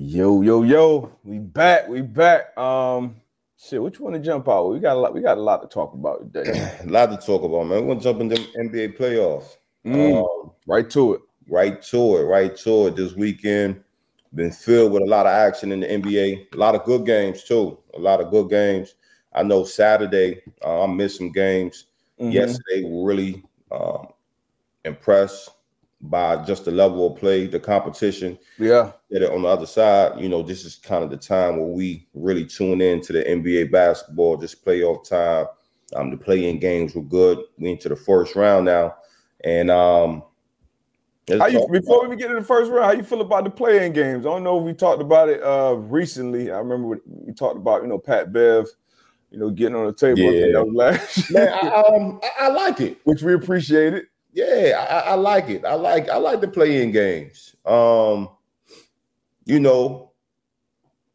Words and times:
Yo, 0.00 0.42
yo, 0.42 0.62
yo, 0.62 1.10
we 1.24 1.40
back, 1.40 1.88
we 1.88 2.02
back. 2.02 2.56
Um, 2.56 3.16
shit, 3.58 3.82
which 3.82 3.98
one 3.98 4.12
to 4.12 4.20
jump 4.20 4.48
out? 4.48 4.68
We 4.68 4.78
got 4.78 4.94
a 4.96 5.00
lot, 5.00 5.12
we 5.12 5.20
got 5.20 5.38
a 5.38 5.42
lot 5.42 5.60
to 5.60 5.66
talk 5.66 5.92
about 5.92 6.32
today. 6.32 6.78
a 6.84 6.86
lot 6.86 7.06
to 7.06 7.16
talk 7.16 7.42
about, 7.42 7.64
man. 7.64 7.84
We're 7.84 7.94
gonna 7.94 8.00
jump 8.00 8.20
into 8.20 8.36
NBA 8.36 8.96
playoffs. 8.96 9.56
Mm, 9.84 10.22
um, 10.22 10.52
right 10.68 10.88
to 10.90 11.14
it. 11.14 11.22
Right 11.48 11.82
to 11.82 12.18
it, 12.18 12.22
right 12.26 12.56
to 12.58 12.86
it. 12.86 12.94
This 12.94 13.14
weekend 13.14 13.82
been 14.36 14.52
filled 14.52 14.92
with 14.92 15.02
a 15.02 15.06
lot 15.06 15.26
of 15.26 15.32
action 15.32 15.72
in 15.72 15.80
the 15.80 15.88
NBA, 15.88 16.54
a 16.54 16.56
lot 16.56 16.76
of 16.76 16.84
good 16.84 17.04
games 17.04 17.42
too. 17.42 17.76
A 17.94 17.98
lot 17.98 18.20
of 18.20 18.30
good 18.30 18.48
games. 18.48 18.94
I 19.32 19.42
know 19.42 19.64
Saturday, 19.64 20.42
uh, 20.64 20.84
I 20.84 20.86
missed 20.86 21.16
some 21.16 21.32
games. 21.32 21.86
Mm-hmm. 22.20 22.30
Yesterday, 22.30 22.88
really 22.88 23.42
um, 23.72 24.06
impressed 24.84 25.50
by 26.00 26.44
just 26.44 26.64
the 26.64 26.70
level 26.70 27.12
of 27.12 27.18
play, 27.18 27.46
the 27.46 27.58
competition. 27.58 28.38
Yeah. 28.58 28.92
That 29.10 29.32
on 29.32 29.42
the 29.42 29.48
other 29.48 29.66
side, 29.66 30.20
you 30.20 30.28
know, 30.28 30.42
this 30.42 30.64
is 30.64 30.76
kind 30.76 31.02
of 31.02 31.10
the 31.10 31.16
time 31.16 31.56
where 31.56 31.66
we 31.66 32.06
really 32.14 32.44
tune 32.44 32.80
in 32.80 33.00
to 33.02 33.12
the 33.12 33.24
NBA 33.24 33.72
basketball, 33.72 34.36
just 34.36 34.64
playoff 34.64 35.08
time. 35.08 35.46
Um, 35.96 36.10
the 36.10 36.18
play-in 36.18 36.58
games 36.58 36.94
were 36.94 37.02
good. 37.02 37.38
We 37.56 37.70
into 37.70 37.88
the 37.88 37.96
first 37.96 38.36
round 38.36 38.66
now, 38.66 38.96
and 39.42 39.70
um, 39.70 40.22
how 41.30 41.46
you 41.46 41.66
before 41.70 42.06
we 42.06 42.16
get 42.16 42.28
to 42.28 42.34
the 42.34 42.42
first 42.42 42.70
round? 42.70 42.84
How 42.84 42.92
you 42.92 43.02
feel 43.02 43.22
about 43.22 43.44
the 43.44 43.50
play-in 43.50 43.92
games? 43.92 44.26
I 44.26 44.28
don't 44.28 44.44
know 44.44 44.58
if 44.58 44.64
we 44.64 44.74
talked 44.74 45.00
about 45.00 45.28
it 45.28 45.42
uh 45.42 45.76
recently. 45.76 46.50
I 46.50 46.58
remember 46.58 47.00
we 47.06 47.32
talked 47.32 47.56
about 47.56 47.82
you 47.82 47.88
know 47.88 47.98
Pat 47.98 48.32
Bev, 48.32 48.66
you 49.30 49.38
know, 49.38 49.50
getting 49.50 49.76
on 49.76 49.86
the 49.86 49.92
table. 49.92 50.20
Yeah, 50.20 50.62
Man, 51.30 51.48
I, 51.62 51.68
um, 51.68 52.20
I, 52.22 52.46
I 52.46 52.48
like 52.48 52.80
it, 52.80 52.98
which 53.04 53.22
we 53.22 53.34
appreciate 53.34 53.94
it. 53.94 54.06
Yeah, 54.38 54.86
I, 54.88 55.10
I, 55.10 55.14
like 55.14 55.48
it. 55.48 55.64
I 55.64 55.74
like 55.74 56.08
I 56.08 56.16
like 56.16 56.40
the 56.40 56.46
play-in 56.46 56.92
games. 56.92 57.56
Um, 57.66 58.28
you 59.46 59.58
know, 59.58 60.12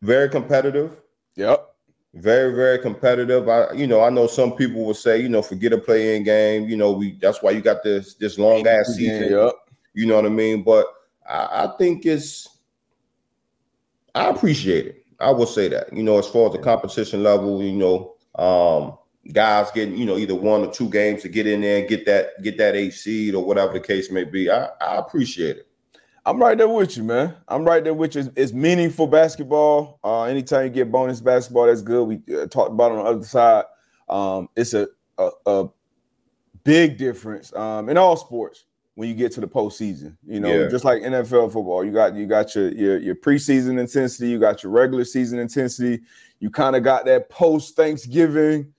very 0.01 0.27
competitive. 0.27 0.97
Yep. 1.37 1.73
Very, 2.15 2.53
very 2.53 2.79
competitive. 2.79 3.47
I, 3.47 3.71
you 3.71 3.87
know, 3.87 4.01
I 4.01 4.09
know 4.09 4.27
some 4.27 4.57
people 4.57 4.83
will 4.83 4.93
say, 4.93 5.21
you 5.21 5.29
know, 5.29 5.41
forget 5.41 5.71
a 5.71 5.77
play-in 5.77 6.23
game. 6.23 6.67
You 6.67 6.75
know, 6.75 6.91
we 6.91 7.17
that's 7.21 7.41
why 7.41 7.51
you 7.51 7.61
got 7.61 7.81
this 7.81 8.15
this 8.15 8.37
long 8.37 8.67
ass 8.67 8.93
season. 8.97 9.31
Yep. 9.31 9.53
You 9.93 10.05
know 10.05 10.15
what 10.17 10.25
I 10.25 10.29
mean? 10.29 10.61
But 10.61 10.85
I, 11.25 11.63
I 11.63 11.77
think 11.77 12.05
it's 12.05 12.49
I 14.13 14.27
appreciate 14.27 14.85
it. 14.85 15.05
I 15.21 15.31
will 15.31 15.45
say 15.45 15.69
that. 15.69 15.93
You 15.93 16.03
know, 16.03 16.19
as 16.19 16.27
far 16.27 16.47
as 16.47 16.51
the 16.51 16.59
competition 16.59 17.23
level, 17.23 17.63
you 17.63 17.71
know, 17.71 18.15
um, 18.35 18.97
guys 19.31 19.71
getting 19.71 19.97
you 19.97 20.05
know 20.05 20.17
either 20.17 20.35
one 20.35 20.61
or 20.61 20.71
two 20.71 20.89
games 20.89 21.21
to 21.21 21.29
get 21.29 21.47
in 21.47 21.61
there 21.61 21.79
and 21.79 21.87
get 21.87 22.05
that 22.05 22.41
get 22.41 22.57
that 22.57 22.75
eight 22.75 22.93
seed 22.93 23.35
or 23.35 23.43
whatever 23.43 23.73
the 23.73 23.79
case 23.79 24.11
may 24.11 24.23
be. 24.23 24.49
I, 24.49 24.65
I 24.81 24.97
appreciate 24.97 25.57
it. 25.57 25.67
I'm 26.25 26.41
right 26.41 26.57
there 26.57 26.69
with 26.69 26.95
you, 26.95 27.03
man. 27.03 27.35
I'm 27.47 27.65
right 27.65 27.83
there 27.83 27.93
with 27.93 28.15
you. 28.15 28.21
It's, 28.21 28.29
it's 28.35 28.53
meaningful 28.53 29.07
basketball. 29.07 29.99
Uh, 30.03 30.23
anytime 30.23 30.65
you 30.65 30.69
get 30.69 30.91
bonus 30.91 31.19
basketball, 31.19 31.67
that's 31.67 31.81
good. 31.81 32.03
We 32.03 32.35
uh, 32.35 32.47
talked 32.47 32.71
about 32.71 32.91
on 32.91 32.97
the 32.97 33.03
other 33.03 33.25
side. 33.25 33.65
Um, 34.07 34.47
it's 34.55 34.73
a, 34.73 34.87
a, 35.17 35.29
a 35.45 35.69
big 36.63 36.97
difference 36.97 37.53
um, 37.53 37.89
in 37.89 37.97
all 37.97 38.15
sports 38.15 38.65
when 38.95 39.09
you 39.09 39.15
get 39.15 39.33
to 39.33 39.41
the 39.41 39.47
postseason. 39.47 40.15
You 40.25 40.39
know, 40.39 40.63
yeah. 40.63 40.69
just 40.69 40.85
like 40.85 41.01
NFL 41.01 41.51
football, 41.51 41.83
you 41.83 41.91
got 41.91 42.15
you 42.15 42.25
got 42.25 42.55
your 42.55 42.71
your, 42.71 42.97
your 42.99 43.15
preseason 43.15 43.77
intensity, 43.77 44.29
you 44.29 44.39
got 44.39 44.63
your 44.63 44.71
regular 44.71 45.03
season 45.03 45.39
intensity. 45.39 46.03
You 46.39 46.49
kind 46.49 46.75
of 46.75 46.83
got 46.83 47.05
that 47.05 47.29
post 47.29 47.75
Thanksgiving 47.75 48.73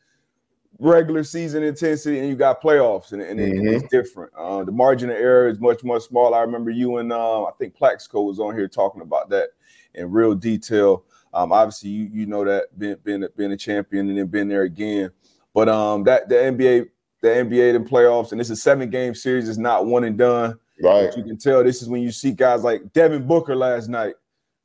regular 0.78 1.22
season 1.22 1.62
intensity 1.62 2.18
and 2.18 2.28
you 2.28 2.34
got 2.34 2.62
playoffs 2.62 3.12
and, 3.12 3.22
and 3.22 3.38
mm-hmm. 3.38 3.68
it's 3.68 3.88
different. 3.88 4.32
Uh, 4.36 4.64
the 4.64 4.72
margin 4.72 5.10
of 5.10 5.16
error 5.16 5.48
is 5.48 5.60
much, 5.60 5.84
much 5.84 6.02
smaller. 6.02 6.36
I 6.36 6.42
remember 6.42 6.70
you 6.70 6.98
and 6.98 7.12
uh, 7.12 7.44
I 7.44 7.52
think 7.52 7.74
Plaxico 7.74 8.22
was 8.22 8.40
on 8.40 8.54
here 8.54 8.68
talking 8.68 9.02
about 9.02 9.28
that 9.30 9.50
in 9.94 10.10
real 10.10 10.34
detail. 10.34 11.04
Um, 11.32 11.52
obviously, 11.52 11.90
you 11.90 12.10
you 12.12 12.26
know 12.26 12.44
that 12.44 12.78
being 12.78 12.96
being, 13.02 13.26
being 13.36 13.52
a 13.52 13.56
champion 13.56 14.08
and 14.08 14.18
then 14.18 14.26
being 14.26 14.48
there 14.48 14.62
again. 14.62 15.10
But 15.52 15.68
um, 15.68 16.04
that 16.04 16.28
the 16.28 16.36
NBA, 16.36 16.88
the 17.22 17.28
NBA 17.28 17.74
in 17.74 17.84
playoffs, 17.84 18.30
and 18.30 18.40
this 18.40 18.50
is 18.50 18.62
seven 18.62 18.88
game 18.88 19.14
series. 19.14 19.48
is 19.48 19.58
not 19.58 19.86
one 19.86 20.04
and 20.04 20.16
done. 20.16 20.58
Right. 20.82 21.08
But 21.08 21.16
you 21.16 21.24
can 21.24 21.38
tell 21.38 21.62
this 21.62 21.82
is 21.82 21.88
when 21.88 22.02
you 22.02 22.12
see 22.12 22.32
guys 22.32 22.62
like 22.62 22.92
Devin 22.92 23.26
Booker 23.26 23.56
last 23.56 23.88
night, 23.88 24.14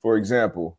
for 0.01 0.17
example 0.17 0.78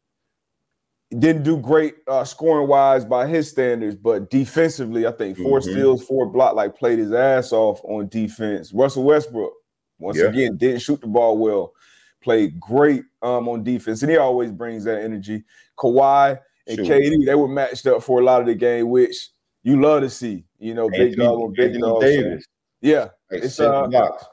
didn't 1.19 1.43
do 1.43 1.57
great 1.57 1.97
uh, 2.07 2.25
scoring 2.25 2.69
wise 2.69 3.05
by 3.05 3.27
his 3.27 3.51
standards, 3.51 3.97
but 3.97 4.31
defensively, 4.31 5.07
I 5.07 5.13
think 5.13 5.37
4 5.37 5.59
mm-hmm. 5.59 5.71
steals, 5.71 6.05
four 6.05 6.27
block, 6.27 6.55
like 6.55 6.77
played 6.77 6.99
his 6.99 7.13
ass 7.13 7.53
off 7.53 7.81
on 7.85 8.09
defense. 8.09 8.73
Russell 8.73 9.03
Westbrook, 9.03 9.53
once 9.99 10.19
yeah. 10.19 10.27
again, 10.27 10.57
didn't 10.57 10.81
shoot 10.81 11.01
the 11.01 11.09
ball 11.09 11.37
well, 11.37 11.73
played 12.21 12.61
great 12.61 13.03
um, 13.23 13.49
on 13.49 13.65
defense, 13.65 14.03
and 14.03 14.11
he 14.11 14.19
always 14.19 14.53
brings 14.53 14.85
that 14.85 15.03
energy. 15.03 15.43
Kawhi 15.77 16.39
and 16.67 16.77
Shoot. 16.79 16.87
KD, 16.87 17.27
they 17.27 17.35
were 17.35 17.49
matched 17.49 17.87
up 17.87 18.03
for 18.03 18.21
a 18.21 18.25
lot 18.25 18.41
of 18.41 18.47
the 18.47 18.55
game, 18.55 18.89
which 18.91 19.31
you 19.63 19.81
love 19.81 20.03
to 20.03 20.11
see. 20.11 20.45
You 20.59 20.75
know, 20.75 20.89
big 20.89 21.17
dog 21.17 21.41
on 21.41 21.53
big 21.55 21.79
dog. 21.79 22.03
Davis. 22.03 22.45
Yeah, 22.81 23.09
like 23.31 23.43
it's 23.43 23.57
six 23.57 23.61
uh, 23.61 23.87
blocks, 23.89 24.25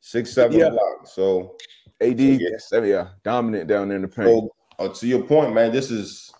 six 0.00 0.32
seven 0.32 0.58
yeah. 0.58 0.70
blocks. 0.70 1.12
So 1.12 1.56
AD, 2.00 2.20
so 2.58 2.82
yeah. 2.82 2.84
yeah, 2.84 3.08
dominant 3.22 3.68
down 3.68 3.88
there 3.88 3.96
in 3.96 4.02
the 4.02 4.08
paint. 4.08 4.28
So, 4.28 4.50
uh, 4.78 4.88
to 4.88 5.06
your 5.06 5.22
point, 5.22 5.54
man, 5.54 5.72
this 5.72 5.90
is 5.90 6.32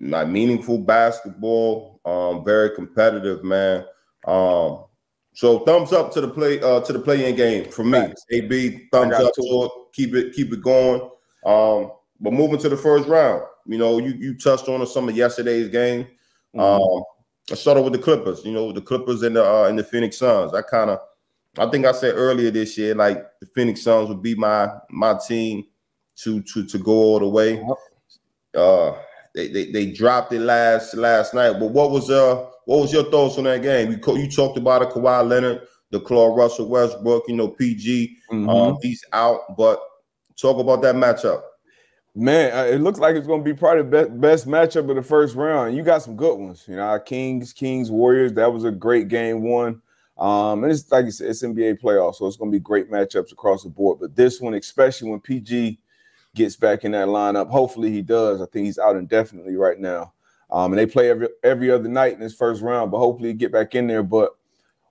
like 0.00 0.28
meaningful 0.28 0.78
basketball. 0.78 2.00
Um, 2.04 2.44
very 2.44 2.74
competitive, 2.74 3.44
man. 3.44 3.84
Um, 4.26 4.84
so 5.32 5.60
thumbs 5.60 5.92
up 5.92 6.12
to 6.12 6.20
the 6.20 6.28
play 6.28 6.60
uh 6.60 6.80
to 6.80 6.92
the 6.92 6.98
play-in 6.98 7.36
game 7.36 7.70
for 7.70 7.84
me. 7.84 8.12
AB, 8.30 8.88
thumbs 8.92 9.14
up 9.14 9.32
to 9.34 9.42
it. 9.42 9.70
Keep 9.92 10.14
it 10.14 10.34
keep 10.34 10.52
it 10.52 10.62
going. 10.62 11.00
Um, 11.46 11.92
but 12.20 12.32
moving 12.32 12.58
to 12.58 12.68
the 12.68 12.76
first 12.76 13.08
round, 13.08 13.42
you 13.66 13.78
know, 13.78 13.98
you 13.98 14.12
you 14.18 14.36
touched 14.36 14.68
on 14.68 14.84
some 14.86 15.08
of 15.08 15.16
yesterday's 15.16 15.68
game. 15.68 16.06
Mm-hmm. 16.54 16.60
Um, 16.60 17.04
I 17.50 17.54
started 17.54 17.82
with 17.82 17.92
the 17.92 17.98
Clippers. 17.98 18.44
You 18.44 18.52
know, 18.52 18.72
the 18.72 18.80
Clippers 18.80 19.22
and 19.22 19.36
the 19.36 19.44
uh, 19.44 19.64
and 19.64 19.78
the 19.78 19.84
Phoenix 19.84 20.18
Suns. 20.18 20.52
I 20.52 20.62
kind 20.62 20.90
of, 20.90 20.98
I 21.58 21.66
think 21.70 21.86
I 21.86 21.92
said 21.92 22.14
earlier 22.16 22.50
this 22.50 22.76
year, 22.76 22.94
like 22.94 23.24
the 23.40 23.46
Phoenix 23.54 23.82
Suns 23.82 24.08
would 24.08 24.22
be 24.22 24.34
my 24.34 24.68
my 24.90 25.18
team 25.26 25.64
to 26.22 26.42
to 26.42 26.64
to 26.66 26.78
go 26.78 26.92
all 26.92 27.18
the 27.18 27.28
way. 27.28 27.64
Uh, 28.54 28.94
they, 29.34 29.48
they, 29.48 29.70
they 29.70 29.86
dropped 29.86 30.32
it 30.32 30.40
last 30.40 30.94
last 30.94 31.34
night. 31.34 31.58
But 31.58 31.70
what 31.70 31.90
was 31.90 32.10
uh 32.10 32.46
what 32.64 32.80
was 32.80 32.92
your 32.92 33.10
thoughts 33.10 33.38
on 33.38 33.44
that 33.44 33.62
game? 33.62 33.90
You 33.92 34.16
you 34.16 34.30
talked 34.30 34.58
about 34.58 34.82
it, 34.82 34.90
Kawhi 34.90 35.26
Leonard, 35.26 35.62
the 35.90 36.00
Claw 36.00 36.34
Russell 36.34 36.68
Westbrook. 36.68 37.24
You 37.28 37.36
know, 37.36 37.48
PG, 37.48 38.16
mm-hmm. 38.30 38.48
um, 38.48 38.78
he's 38.82 39.04
out. 39.12 39.56
But 39.56 39.80
talk 40.36 40.58
about 40.58 40.82
that 40.82 40.94
matchup. 40.94 41.42
Man, 42.14 42.52
uh, 42.52 42.64
it 42.64 42.80
looks 42.80 42.98
like 42.98 43.14
it's 43.14 43.26
going 43.26 43.44
to 43.44 43.44
be 43.44 43.56
probably 43.56 43.84
the 43.84 43.88
best, 43.88 44.20
best 44.20 44.48
matchup 44.48 44.90
of 44.90 44.96
the 44.96 45.02
first 45.02 45.36
round. 45.36 45.76
You 45.76 45.84
got 45.84 46.02
some 46.02 46.16
good 46.16 46.36
ones. 46.36 46.64
You 46.66 46.74
know, 46.74 46.98
Kings, 46.98 47.52
Kings, 47.52 47.88
Warriors. 47.88 48.32
That 48.32 48.52
was 48.52 48.64
a 48.64 48.72
great 48.72 49.06
game 49.06 49.42
one. 49.42 49.80
Um, 50.18 50.64
and 50.64 50.72
it's 50.72 50.90
like 50.90 51.06
you 51.06 51.12
said, 51.12 51.28
it's 51.30 51.42
NBA 51.42 51.80
playoffs, 51.80 52.16
so 52.16 52.26
it's 52.26 52.36
going 52.36 52.50
to 52.50 52.54
be 52.56 52.60
great 52.60 52.90
matchups 52.90 53.32
across 53.32 53.62
the 53.62 53.70
board. 53.70 54.00
But 54.00 54.16
this 54.16 54.40
one, 54.40 54.54
especially 54.54 55.08
when 55.08 55.20
PG 55.20 55.78
gets 56.34 56.56
back 56.56 56.84
in 56.84 56.92
that 56.92 57.08
lineup. 57.08 57.48
Hopefully 57.48 57.90
he 57.90 58.02
does. 58.02 58.40
I 58.40 58.46
think 58.46 58.66
he's 58.66 58.78
out 58.78 58.96
indefinitely 58.96 59.56
right 59.56 59.78
now. 59.78 60.12
Um, 60.50 60.72
and 60.72 60.78
they 60.78 60.86
play 60.86 61.10
every 61.10 61.28
every 61.44 61.70
other 61.70 61.88
night 61.88 62.14
in 62.14 62.20
this 62.20 62.34
first 62.34 62.62
round, 62.62 62.90
but 62.90 62.98
hopefully 62.98 63.28
he 63.28 63.34
get 63.34 63.52
back 63.52 63.74
in 63.74 63.86
there. 63.86 64.02
But 64.02 64.30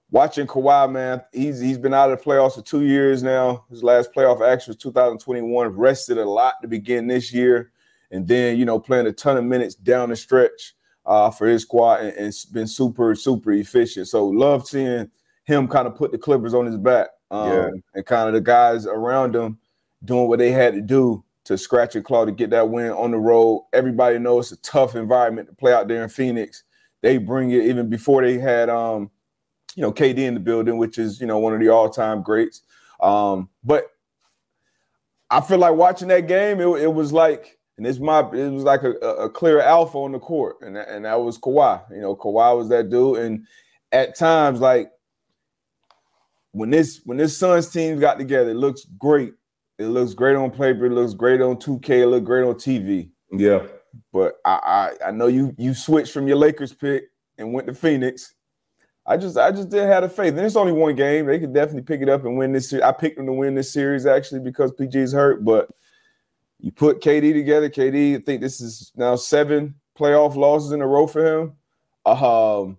watching 0.10 0.48
Kawhi, 0.48 0.92
man, 0.92 1.22
he's 1.34 1.60
he's 1.60 1.78
been 1.78 1.94
out 1.94 2.12
of 2.12 2.18
the 2.18 2.24
playoffs 2.24 2.56
for 2.56 2.62
two 2.62 2.84
years 2.84 3.24
now. 3.24 3.66
His 3.70 3.84
last 3.84 4.14
playoff 4.14 4.42
action 4.42 4.72
was 4.72 4.78
2021. 4.78 5.68
Rested 5.70 6.18
a 6.18 6.26
lot 6.26 6.56
to 6.62 6.68
begin 6.68 7.08
this 7.08 7.34
year, 7.34 7.72
and 8.12 8.26
then 8.26 8.58
you 8.58 8.66
know 8.66 8.80
playing 8.80 9.08
a 9.08 9.12
ton 9.12 9.38
of 9.38 9.44
minutes 9.44 9.76
down 9.76 10.10
the 10.10 10.16
stretch 10.16 10.76
uh, 11.06 11.30
for 11.30 11.46
his 11.46 11.64
squad, 11.64 12.02
and, 12.02 12.14
and 12.16 12.34
been 12.54 12.68
super 12.68 13.14
super 13.14 13.52
efficient. 13.52 14.08
So 14.08 14.28
love 14.28 14.66
seeing 14.66 15.12
him 15.44 15.68
kind 15.68 15.88
of 15.88 15.96
put 15.96 16.14
the 16.14 16.18
Clippers 16.18 16.54
on 16.54 16.68
his 16.68 16.78
back, 16.78 17.10
um, 17.32 17.52
yeah. 17.52 17.70
and 17.96 18.06
kind 18.06 18.30
of 18.30 18.34
the 18.34 18.42
guys 18.42 18.86
around 18.86 19.36
him 19.36 19.58
doing 20.06 20.30
what 20.30 20.40
they 20.40 20.52
had 20.52 20.74
to 20.74 20.82
do 20.82 21.22
to 21.50 21.58
scratch 21.58 21.96
and 21.96 22.06
claw 22.06 22.26
to 22.26 22.32
get 22.32 22.52
that 22.52 22.70
win 22.70 22.92
on 22.92 23.10
the 23.10 23.18
road. 23.18 23.66
Everybody 23.74 24.20
knows 24.20 24.52
it's 24.52 24.68
a 24.68 24.72
tough 24.72 24.96
environment 24.96 25.50
to 25.50 25.56
play 25.56 25.74
out 25.74 25.88
there 25.88 26.04
in 26.04 26.10
Phoenix. 26.10 26.64
They 27.02 27.18
bring 27.18 27.50
it 27.50 27.64
even 27.64 27.90
before 27.90 28.22
they 28.22 28.38
had 28.38 28.70
um, 28.70 29.10
you 29.76 29.82
know, 29.82 29.92
KD 29.92 30.20
in 30.20 30.36
the 30.36 30.40
building, 30.40 30.78
which 30.78 31.00
is, 31.00 31.20
you 31.20 31.26
know, 31.26 31.40
one 31.40 31.56
of 31.56 31.60
the 31.60 31.70
all-time 31.70 32.22
greats. 32.22 32.62
Um, 33.02 33.50
but 33.64 33.86
I 35.32 35.42
feel 35.42 35.58
like 35.58 35.74
watching 35.74 36.08
that 36.10 36.28
game, 36.28 36.60
it, 36.60 36.68
it 36.84 36.94
was 36.94 37.12
like, 37.12 37.58
and 37.78 37.88
it's 37.88 37.98
my, 37.98 38.20
it 38.20 38.52
was 38.52 38.64
like 38.64 38.84
a, 38.84 38.92
a 38.92 39.28
clear 39.28 39.60
alpha 39.60 39.98
on 39.98 40.12
the 40.12 40.20
court, 40.20 40.58
and 40.62 40.76
that, 40.76 40.88
and 40.90 41.06
that 41.06 41.20
was 41.20 41.40
Kawhi. 41.40 41.82
You 41.92 42.02
know, 42.02 42.16
Kawhi 42.16 42.56
was 42.56 42.70
that 42.70 42.92
dude, 42.92 43.18
and 43.20 43.48
at 43.92 44.16
times, 44.16 44.60
like 44.60 44.92
when 46.52 46.70
this 46.70 47.02
when 47.06 47.18
this 47.18 47.38
Suns 47.38 47.70
team 47.70 48.00
got 48.00 48.20
together, 48.20 48.52
it 48.52 48.58
looks 48.58 48.86
great. 48.98 49.34
It 49.80 49.88
looks 49.88 50.14
great 50.14 50.36
on 50.36 50.52
paper. 50.52 50.86
It 50.86 50.92
looks 50.92 51.14
great 51.16 51.42
on 51.42 51.56
2K. 51.56 51.90
It 52.04 52.08
looks 52.08 52.26
great 52.26 52.44
on 52.44 52.56
TV. 52.56 53.10
Yeah. 53.32 53.66
But 54.14 54.36
I, 54.46 54.92
I 55.04 55.08
I 55.08 55.12
know 55.12 55.28
you 55.28 55.56
you 55.58 55.74
switched 55.74 56.14
from 56.14 56.28
your 56.28 56.38
Lakers 56.38 56.74
pick 56.74 57.06
and 57.40 57.54
went 57.54 57.66
to 57.68 57.74
Phoenix. 57.74 58.36
I 59.08 59.18
just 59.18 59.38
I 59.38 59.52
just 59.52 59.70
didn't 59.70 59.90
have 59.90 60.04
the 60.04 60.10
faith. 60.10 60.36
And 60.36 60.46
it's 60.46 60.56
only 60.56 60.74
one 60.74 60.96
game. 60.96 61.26
They 61.26 61.40
could 61.40 61.54
definitely 61.54 61.84
pick 61.84 62.02
it 62.02 62.10
up 62.10 62.26
and 62.26 62.38
win 62.38 62.52
this 62.52 62.70
series. 62.70 62.84
I 62.84 62.92
picked 62.92 63.18
them 63.18 63.26
to 63.26 63.34
win 63.34 63.56
this 63.56 63.74
series 63.74 64.06
actually 64.06 64.42
because 64.42 64.72
PG 64.74 65.00
is 65.00 65.14
hurt, 65.14 65.44
but 65.44 65.70
You 66.60 66.72
put 66.72 67.02
KD 67.02 67.34
together. 67.34 67.70
KD, 67.70 68.18
I 68.18 68.22
think 68.22 68.42
this 68.42 68.62
is 68.62 68.92
now 68.96 69.16
seven 69.16 69.76
playoff 69.98 70.36
losses 70.36 70.72
in 70.74 70.82
a 70.82 70.88
row 70.88 71.08
for 71.08 71.26
him. 71.26 71.54
Um, 72.06 72.78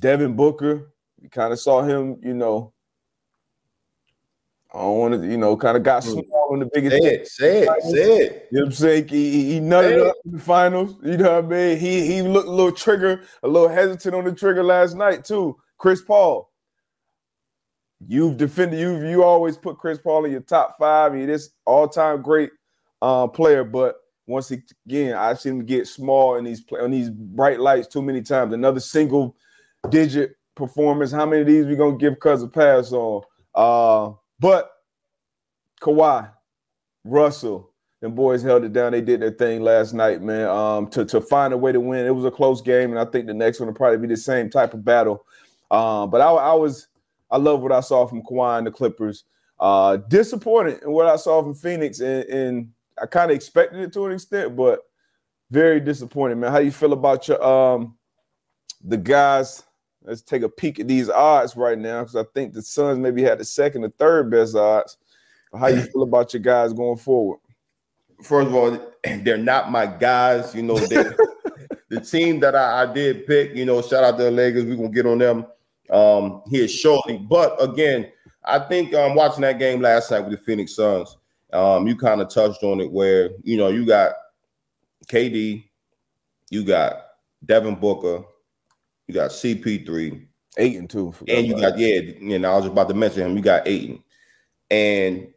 Devin 0.00 0.36
Booker, 0.36 0.92
you 1.20 1.28
kind 1.28 1.52
of 1.52 1.58
saw 1.60 1.82
him, 1.82 2.18
you 2.22 2.34
know. 2.34 2.72
I 4.76 4.80
don't 4.80 4.98
want 4.98 5.22
to, 5.22 5.26
you 5.26 5.38
know, 5.38 5.56
kind 5.56 5.76
of 5.76 5.82
got 5.82 6.04
hmm. 6.04 6.10
small 6.10 6.50
in 6.52 6.60
the 6.60 6.70
biggest. 6.72 6.96
Say 6.96 7.08
it, 7.08 7.26
say 7.28 7.62
it, 7.62 7.82
say 7.82 8.16
it. 8.18 8.48
You 8.52 8.58
know 8.58 8.64
what 8.64 8.66
I'm 8.66 8.72
saying? 8.72 9.08
He, 9.08 9.54
he 9.54 9.60
nutted 9.60 10.06
up 10.06 10.16
in 10.26 10.32
the 10.32 10.38
finals. 10.38 10.96
You 11.02 11.16
know 11.16 11.40
what 11.40 11.44
I 11.44 11.48
mean? 11.48 11.78
He 11.78 12.06
he 12.06 12.22
looked 12.22 12.48
a 12.48 12.50
little 12.52 12.72
trigger, 12.72 13.22
a 13.42 13.48
little 13.48 13.70
hesitant 13.70 14.14
on 14.14 14.24
the 14.24 14.32
trigger 14.32 14.62
last 14.62 14.94
night 14.94 15.24
too. 15.24 15.56
Chris 15.78 16.02
Paul. 16.02 16.50
You've 18.06 18.36
defended 18.36 18.78
you 18.78 19.08
you 19.08 19.24
always 19.24 19.56
put 19.56 19.78
Chris 19.78 19.98
Paul 19.98 20.26
in 20.26 20.32
your 20.32 20.42
top 20.42 20.76
five. 20.78 21.14
He 21.14 21.24
this 21.24 21.50
all-time 21.64 22.20
great 22.20 22.50
uh, 23.00 23.26
player, 23.26 23.64
but 23.64 23.96
once 24.26 24.50
again, 24.50 25.14
I've 25.14 25.40
seen 25.40 25.60
him 25.60 25.64
get 25.64 25.86
small 25.86 26.36
in 26.36 26.44
these 26.44 26.62
on 26.78 26.90
these 26.90 27.08
bright 27.08 27.60
lights 27.60 27.88
too 27.88 28.02
many 28.02 28.20
times. 28.20 28.52
Another 28.52 28.80
single 28.80 29.36
digit 29.88 30.36
performance. 30.54 31.10
How 31.10 31.24
many 31.24 31.40
of 31.40 31.46
these 31.46 31.64
we 31.64 31.76
gonna 31.76 31.96
give 31.96 32.20
Cuz 32.20 32.42
a 32.42 32.48
pass 32.48 32.92
on? 32.92 33.22
Uh, 33.54 34.12
but 34.38 34.70
Kawhi, 35.80 36.30
Russell, 37.04 37.72
them 38.00 38.14
boys 38.14 38.42
held 38.42 38.64
it 38.64 38.72
down. 38.72 38.92
They 38.92 39.00
did 39.00 39.20
their 39.20 39.30
thing 39.30 39.62
last 39.62 39.94
night, 39.94 40.22
man. 40.22 40.48
Um, 40.48 40.88
to 40.88 41.04
to 41.06 41.20
find 41.20 41.52
a 41.52 41.56
way 41.56 41.72
to 41.72 41.80
win. 41.80 42.06
It 42.06 42.14
was 42.14 42.24
a 42.24 42.30
close 42.30 42.60
game, 42.60 42.90
and 42.90 42.98
I 42.98 43.04
think 43.04 43.26
the 43.26 43.34
next 43.34 43.58
one 43.58 43.68
will 43.68 43.74
probably 43.74 43.98
be 43.98 44.06
the 44.06 44.16
same 44.16 44.50
type 44.50 44.74
of 44.74 44.84
battle. 44.84 45.24
Um, 45.70 46.10
but 46.10 46.20
I, 46.20 46.30
I 46.30 46.54
was 46.54 46.88
I 47.30 47.38
love 47.38 47.60
what 47.60 47.72
I 47.72 47.80
saw 47.80 48.06
from 48.06 48.22
Kawhi 48.22 48.58
and 48.58 48.66
the 48.66 48.70
Clippers. 48.70 49.24
Uh, 49.58 49.96
disappointed 49.96 50.82
in 50.82 50.92
what 50.92 51.06
I 51.06 51.16
saw 51.16 51.42
from 51.42 51.54
Phoenix, 51.54 52.00
and, 52.00 52.24
and 52.24 52.68
I 53.00 53.06
kind 53.06 53.30
of 53.30 53.36
expected 53.36 53.80
it 53.80 53.92
to 53.94 54.06
an 54.06 54.12
extent, 54.12 54.54
but 54.54 54.80
very 55.50 55.80
disappointed, 55.80 56.36
man. 56.36 56.52
How 56.52 56.58
you 56.58 56.70
feel 56.70 56.92
about 56.92 57.28
your 57.28 57.42
um 57.42 57.96
the 58.84 58.96
guys? 58.96 59.64
Let's 60.06 60.22
take 60.22 60.42
a 60.42 60.48
peek 60.48 60.78
at 60.78 60.86
these 60.86 61.10
odds 61.10 61.56
right 61.56 61.76
now 61.76 62.02
because 62.02 62.14
I 62.14 62.22
think 62.32 62.54
the 62.54 62.62
Suns 62.62 62.98
maybe 62.98 63.22
had 63.22 63.38
the 63.38 63.44
second 63.44 63.84
or 63.84 63.90
third 63.90 64.30
best 64.30 64.54
odds. 64.54 64.98
How 65.52 65.66
you 65.66 65.82
feel 65.82 66.02
about 66.02 66.32
your 66.32 66.42
guys 66.42 66.72
going 66.72 66.98
forward? 66.98 67.40
First 68.22 68.48
of 68.48 68.54
all, 68.54 68.70
they're 69.04 69.36
not 69.36 69.72
my 69.72 69.86
guys. 69.86 70.54
You 70.54 70.62
know, 70.62 70.78
the 71.88 72.00
team 72.08 72.38
that 72.40 72.54
I, 72.54 72.82
I, 72.82 72.92
did 72.92 73.26
pick. 73.26 73.54
You 73.56 73.64
know, 73.64 73.82
shout 73.82 74.04
out 74.04 74.16
to 74.18 74.24
the 74.24 74.30
Lakers. 74.30 74.64
We're 74.64 74.76
gonna 74.76 74.88
get 74.90 75.06
on 75.06 75.18
them 75.18 75.46
um 75.90 76.42
here 76.46 76.68
shortly. 76.68 77.18
But 77.18 77.60
again, 77.62 78.10
I 78.44 78.60
think 78.60 78.94
um 78.94 79.16
watching 79.16 79.42
that 79.42 79.58
game 79.58 79.80
last 79.80 80.10
night 80.10 80.20
with 80.20 80.38
the 80.38 80.44
Phoenix 80.44 80.76
Suns, 80.76 81.16
um, 81.52 81.86
you 81.86 81.96
kind 81.96 82.20
of 82.20 82.28
touched 82.28 82.62
on 82.62 82.80
it 82.80 82.90
where 82.90 83.30
you 83.42 83.56
know 83.56 83.68
you 83.68 83.84
got 83.84 84.12
KD, 85.08 85.64
you 86.50 86.64
got 86.64 87.06
Devin 87.44 87.76
Booker, 87.76 88.24
you 89.06 89.14
got 89.14 89.30
CP3, 89.30 90.26
Ayton 90.58 90.88
too, 90.88 91.14
and 91.28 91.46
you 91.46 91.54
got 91.54 91.78
yeah, 91.78 92.00
you 92.00 92.38
know 92.38 92.52
I 92.52 92.56
was 92.56 92.66
about 92.66 92.88
to 92.88 92.94
mention 92.94 93.22
him. 93.22 93.36
You 93.36 93.42
got 93.42 93.66
Ayton, 93.68 94.02
and 94.70 95.28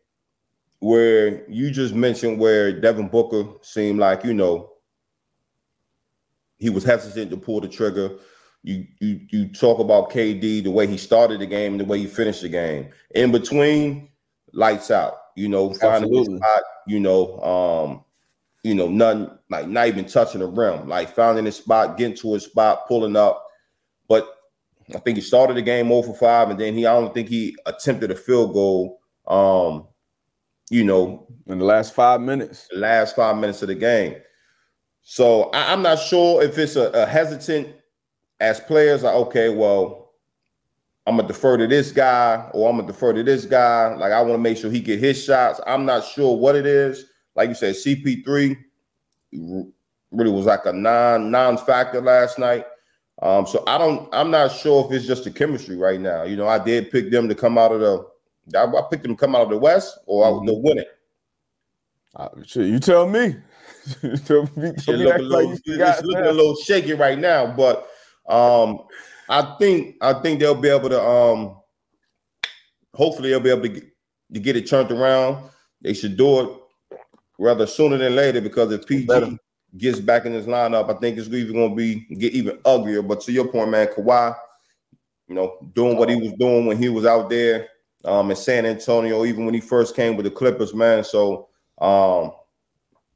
where 0.80 1.50
you 1.50 1.72
just 1.72 1.94
mentioned 1.94 2.40
where 2.40 2.80
Devin 2.80 3.10
Booker 3.10 3.46
seemed 3.62 4.00
like 4.00 4.24
you 4.24 4.34
know 4.34 4.72
he 6.58 6.70
was 6.70 6.84
hesitant 6.84 7.32
to 7.32 7.38
pull 7.38 7.62
the 7.62 7.68
trigger. 7.68 8.12
You 8.64 8.86
you 9.00 9.22
you 9.30 9.48
talk 9.48 9.80
about 9.80 10.12
KD, 10.12 10.64
the 10.64 10.72
way 10.72 10.86
he 10.86 10.98
started 10.98 11.40
the 11.40 11.46
game, 11.46 11.74
and 11.74 11.82
the 11.82 11.86
way 11.86 12.00
he 12.00 12.08
finished 12.08 12.42
the 12.42 12.50
game. 12.50 12.90
In 13.16 13.32
between, 13.32 14.10
lights 14.54 14.92
out. 14.92 15.16
You 15.36 15.48
know, 15.48 15.74
finding 15.74 16.14
a 16.14 16.26
spot. 16.26 16.64
You 16.86 17.00
know, 17.00 17.40
um, 17.42 18.04
you 18.64 18.76
know, 18.76 18.90
nothing 18.90 19.30
like 19.50 19.68
not 19.68 19.88
even 19.88 20.06
touching 20.06 20.42
the 20.42 20.48
rim. 20.48 20.90
Like 20.90 21.16
finding 21.16 21.48
a 21.48 21.52
spot, 21.52 21.98
getting 21.98 22.18
to 22.18 22.36
a 22.36 22.40
spot, 22.40 22.88
pulling 22.88 23.16
up. 23.16 23.46
But 24.10 24.28
I 24.94 24.98
think 25.00 25.18
he 25.18 25.22
started 25.22 25.56
the 25.56 25.62
game 25.62 25.92
over 25.92 26.12
five, 26.12 26.50
and 26.50 26.60
then 26.60 26.74
he 26.74 26.86
I 26.86 27.00
don't 27.00 27.14
think 27.14 27.30
he 27.30 27.56
attempted 27.66 28.12
a 28.12 28.16
field 28.16 28.52
goal. 28.54 29.00
Um, 29.28 29.88
you 30.70 30.84
know, 30.84 31.28
in 31.48 31.60
the 31.60 31.66
last 31.66 31.94
five 31.94 32.22
minutes. 32.22 32.68
The 32.72 32.80
last 32.80 33.16
five 33.16 33.38
minutes 33.38 33.62
of 33.62 33.70
the 33.70 33.76
game. 33.76 34.16
So 35.02 35.44
I, 35.52 35.74
am 35.74 35.82
not 35.82 35.98
sure 35.98 36.44
if 36.44 36.58
it's 36.58 36.76
a, 36.76 36.90
a 36.90 37.06
hesitant 37.06 37.76
as 38.40 38.60
players 38.60 39.04
are 39.04 39.14
okay, 39.16 39.50
well, 39.50 40.12
I'm 41.08 41.16
gonna 41.16 41.28
defer 41.28 41.58
to 41.58 41.66
this 41.66 41.92
guy 41.92 42.48
or 42.54 42.70
I'm 42.70 42.78
gonna 42.78 42.88
defer 42.88 43.14
to 43.14 43.24
this 43.24 43.46
guy. 43.46 43.96
Like 43.96 44.12
I 44.12 44.22
want 44.22 44.34
to 44.34 44.38
make 44.38 44.58
sure 44.58 44.70
he 44.70 44.80
get 44.80 45.00
his 45.00 45.24
shots. 45.24 45.60
I'm 45.66 45.86
not 45.86 46.06
sure 46.06 46.38
what 46.38 46.56
it 46.56 46.68
is. 46.68 47.06
Like 47.36 47.50
you 47.50 47.56
said, 47.56 47.76
CP3 47.76 48.58
really 50.12 50.32
was 50.32 50.46
like 50.46 50.66
a 50.66 50.74
non 50.74 51.32
non 51.32 51.58
factor 51.58 52.02
last 52.02 52.38
night. 52.38 52.66
Um, 53.22 53.46
so 53.46 53.64
I 53.68 53.78
don't. 53.78 54.08
I'm 54.14 54.32
not 54.32 54.52
sure 54.52 54.86
if 54.86 54.92
it's 54.92 55.06
just 55.06 55.26
the 55.26 55.32
chemistry 55.32 55.76
right 55.76 56.00
now. 56.00 56.24
You 56.24 56.38
know, 56.38 56.48
I 56.48 56.58
did 56.58 56.92
pick 56.92 57.12
them 57.12 57.28
to 57.28 57.36
come 57.36 57.58
out 57.58 57.72
of 57.72 57.82
the. 57.82 58.58
I, 58.58 58.64
I 58.64 58.82
picked 58.90 59.04
them 59.04 59.16
to 59.16 59.20
come 59.20 59.36
out 59.36 59.42
of 59.42 59.50
the 59.50 59.58
West 59.58 60.00
or 60.06 60.26
mm-hmm. 60.26 60.46
the 60.46 60.54
winning. 60.54 60.86
Uh, 62.16 62.30
you 62.56 62.80
tell 62.80 63.08
me. 63.08 63.36
tell 64.26 64.50
me, 64.56 64.72
tell 64.74 64.98
me 64.98 65.06
look 65.06 65.22
like 65.22 65.60
it's 65.66 66.04
looking 66.04 66.26
a 66.26 66.32
little 66.32 66.56
shaky 66.56 66.94
right 66.94 67.18
now, 67.18 67.48
but 67.48 67.88
um, 68.28 68.80
I 69.28 69.56
think 69.60 69.96
I 70.02 70.14
think 70.14 70.40
they'll 70.40 70.56
be 70.56 70.70
able 70.70 70.90
to 70.90 71.02
um, 71.02 71.58
hopefully 72.94 73.30
they'll 73.30 73.40
be 73.40 73.50
able 73.50 73.64
to 73.64 73.70
get, 73.70 73.84
to 74.34 74.40
get 74.40 74.56
it 74.56 74.68
turned 74.68 74.92
around. 74.92 75.50
They 75.82 75.94
should 75.94 76.18
do 76.18 76.40
it 76.42 76.60
rather 77.38 77.68
sooner 77.68 77.98
than 77.98 78.16
later 78.16 78.42
because 78.42 78.72
if 78.72 78.86
PG. 78.86 79.08
Gets 79.78 80.00
back 80.00 80.26
in 80.26 80.34
his 80.34 80.46
lineup, 80.46 80.94
I 80.94 81.00
think 81.00 81.18
it's 81.18 81.28
even 81.28 81.54
going 81.54 81.70
to 81.70 81.76
be 81.76 82.16
get 82.16 82.34
even 82.34 82.60
uglier. 82.66 83.02
But 83.02 83.22
to 83.22 83.32
your 83.32 83.48
point, 83.48 83.70
man, 83.70 83.88
Kawhi, 83.88 84.36
you 85.28 85.36
know, 85.36 85.58
doing 85.74 85.98
what 85.98 86.10
he 86.10 86.16
was 86.16 86.34
doing 86.34 86.66
when 86.66 86.78
he 86.78 86.90
was 86.90 87.06
out 87.06 87.30
there 87.30 87.70
um, 88.06 88.32
in 88.32 88.36
San 88.36 88.66
Antonio, 88.66 89.26
even 89.26 89.46
when 89.46 89.54
he 89.54 89.62
first 89.62 89.96
came 89.96 90.16
with 90.16 90.26
the 90.26 90.32
Clippers, 90.32 90.74
man. 90.74 91.04
So 91.04 91.50
um, 91.80 92.32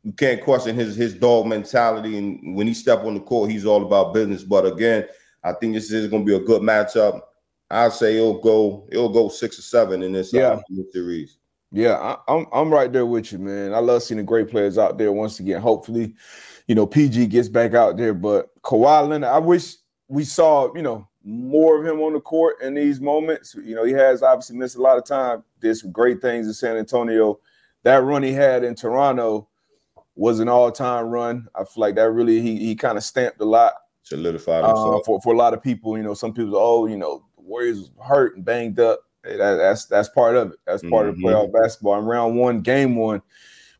you 0.03 0.13
can't 0.13 0.41
question 0.41 0.75
his 0.75 0.95
his 0.95 1.15
dog 1.15 1.47
mentality, 1.47 2.17
and 2.17 2.55
when 2.55 2.67
he 2.67 2.73
step 2.73 3.03
on 3.03 3.15
the 3.15 3.19
court, 3.19 3.49
he's 3.49 3.65
all 3.65 3.83
about 3.85 4.13
business. 4.13 4.43
But 4.43 4.65
again, 4.65 5.05
I 5.43 5.53
think 5.53 5.73
this 5.73 5.91
is 5.91 6.09
going 6.09 6.25
to 6.25 6.27
be 6.27 6.35
a 6.35 6.45
good 6.45 6.61
matchup. 6.61 7.21
I 7.69 7.89
say 7.89 8.17
it'll 8.17 8.39
go 8.39 8.87
it'll 8.91 9.09
go 9.09 9.29
six 9.29 9.57
or 9.57 9.63
seven 9.63 10.03
in 10.03 10.11
this, 10.11 10.33
uh, 10.33 10.59
yeah. 10.69 10.83
Series. 10.91 11.37
Yeah, 11.73 11.95
I, 11.95 12.33
I'm 12.33 12.45
I'm 12.53 12.71
right 12.71 12.91
there 12.91 13.05
with 13.05 13.31
you, 13.31 13.39
man. 13.39 13.73
I 13.73 13.79
love 13.79 14.03
seeing 14.03 14.19
the 14.19 14.23
great 14.23 14.49
players 14.49 14.77
out 14.77 14.99
there 14.99 15.11
once 15.11 15.39
again. 15.39 15.59
Hopefully, 15.59 16.13
you 16.67 16.75
know, 16.75 16.85
PG 16.85 17.27
gets 17.27 17.49
back 17.49 17.73
out 17.73 17.97
there. 17.97 18.13
But 18.13 18.49
Kawhi 18.61 19.09
Leonard, 19.09 19.29
I 19.29 19.39
wish 19.39 19.77
we 20.07 20.23
saw, 20.23 20.73
you 20.75 20.83
know, 20.83 21.07
more 21.23 21.79
of 21.79 21.85
him 21.85 21.99
on 22.01 22.13
the 22.13 22.19
court 22.19 22.61
in 22.61 22.75
these 22.75 23.01
moments. 23.01 23.55
You 23.55 23.73
know, 23.73 23.83
he 23.85 23.93
has 23.93 24.21
obviously 24.21 24.55
missed 24.55 24.75
a 24.75 24.81
lot 24.81 24.99
of 24.99 25.05
time. 25.05 25.43
Did 25.61 25.75
some 25.75 25.91
great 25.91 26.21
things 26.21 26.45
in 26.45 26.53
San 26.53 26.77
Antonio. 26.77 27.39
That 27.81 28.03
run 28.03 28.21
he 28.21 28.33
had 28.33 28.63
in 28.63 28.75
Toronto 28.75 29.47
was 30.15 30.39
an 30.39 30.47
all-time 30.47 31.07
run. 31.07 31.47
I 31.55 31.63
feel 31.63 31.81
like 31.81 31.95
that 31.95 32.11
really 32.11 32.39
he 32.39 32.59
he 32.59 32.75
kind 32.75 32.99
of 32.99 33.03
stamped 33.03 33.41
a 33.41 33.45
lot. 33.45 33.73
Solidified 34.03 34.63
uh, 34.63 34.99
for, 35.05 35.19
for 35.21 35.33
a 35.33 35.37
lot 35.37 35.55
of 35.55 35.63
people. 35.63 35.97
You 35.97 36.03
know, 36.03 36.13
some 36.13 36.33
people, 36.33 36.55
oh, 36.55 36.85
you 36.85 36.97
know, 36.97 37.23
the 37.35 37.41
Warriors 37.41 37.89
hurt 38.05 38.35
and 38.35 38.45
banged 38.45 38.79
up. 38.79 38.99
Hey, 39.23 39.37
that, 39.37 39.55
that's 39.55 39.85
that's 39.85 40.09
part 40.09 40.35
of 40.35 40.51
it. 40.51 40.59
That's 40.65 40.83
part 40.83 41.07
mm-hmm. 41.07 41.25
of 41.25 41.31
playoff 41.31 41.53
basketball. 41.53 41.99
In 41.99 42.05
round 42.05 42.35
one, 42.35 42.61
game 42.61 42.95
one, 42.95 43.21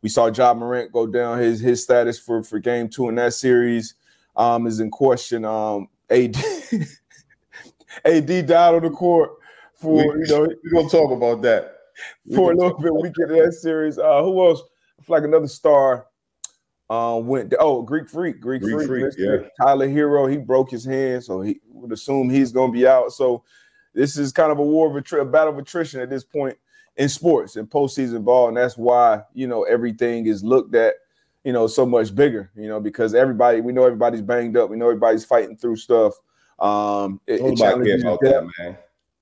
we 0.01 0.09
saw 0.09 0.27
Ja 0.27 0.53
Morant 0.53 0.91
go 0.91 1.05
down. 1.05 1.39
His 1.39 1.59
his 1.59 1.83
status 1.83 2.19
for 2.19 2.43
for 2.43 2.59
game 2.59 2.87
two 2.87 3.09
in 3.09 3.15
that 3.15 3.33
series 3.33 3.95
um, 4.35 4.67
is 4.67 4.79
in 4.79 4.89
question. 4.89 5.43
Um, 5.43 5.89
AD 6.09 6.37
AD 8.05 8.27
died 8.47 8.75
on 8.75 8.83
the 8.83 8.89
court 8.89 9.31
for 9.73 10.17
you 10.17 10.25
know 10.27 10.47
we're 10.63 10.71
gonna 10.71 10.89
talk 10.89 11.11
about 11.11 11.41
that 11.41 11.77
for 12.33 12.51
a 12.51 12.55
little 12.55 12.79
bit. 12.79 12.93
We 12.93 13.09
get 13.09 13.29
that 13.29 13.53
series. 13.53 13.97
Uh, 13.97 14.23
who 14.23 14.45
else? 14.47 14.61
I 14.99 15.03
feel 15.03 15.15
like 15.17 15.25
another 15.25 15.47
star 15.47 16.07
um, 16.89 17.27
went 17.27 17.49
to, 17.49 17.57
oh 17.59 17.81
Greek 17.81 18.09
Freak, 18.09 18.39
Greek, 18.39 18.61
Greek 18.61 18.87
Freak, 18.87 19.13
Freak 19.13 19.13
yeah. 19.17 19.47
Tyler 19.59 19.87
Herro. 19.87 20.29
he 20.29 20.37
broke 20.37 20.69
his 20.69 20.85
hand, 20.85 21.23
so 21.23 21.41
he 21.41 21.59
would 21.67 21.91
assume 21.91 22.29
he's 22.29 22.51
going 22.51 22.71
to 22.71 22.77
be 22.77 22.87
out. 22.87 23.11
So 23.11 23.43
this 23.93 24.17
is 24.17 24.31
kind 24.31 24.51
of 24.51 24.59
a 24.59 24.63
war 24.63 24.87
of 24.87 25.13
a 25.13 25.25
battle 25.25 25.53
of 25.53 25.59
attrition 25.59 26.01
at 26.01 26.09
this 26.09 26.23
point 26.23 26.57
in 26.97 27.09
sports 27.09 27.55
and 27.55 27.69
postseason 27.69 28.23
ball, 28.23 28.47
and 28.47 28.57
that's 28.57 28.77
why 28.77 29.21
you 29.33 29.47
know 29.47 29.63
everything 29.63 30.27
is 30.27 30.43
looked 30.43 30.75
at 30.75 30.95
you 31.43 31.53
know 31.53 31.67
so 31.67 31.85
much 31.85 32.13
bigger, 32.13 32.51
you 32.55 32.67
know, 32.67 32.79
because 32.79 33.13
everybody 33.13 33.61
we 33.61 33.73
know 33.73 33.83
everybody's 33.83 34.21
banged 34.21 34.57
up, 34.57 34.69
we 34.69 34.77
know 34.77 34.85
everybody's 34.85 35.25
fighting 35.25 35.57
through 35.57 35.75
stuff. 35.75 36.13
Um, 36.59 37.19
it, 37.27 37.41
nobody 37.41 37.85
care 37.85 37.99
about 37.99 38.19
that, 38.21 38.49
man. 38.57 38.77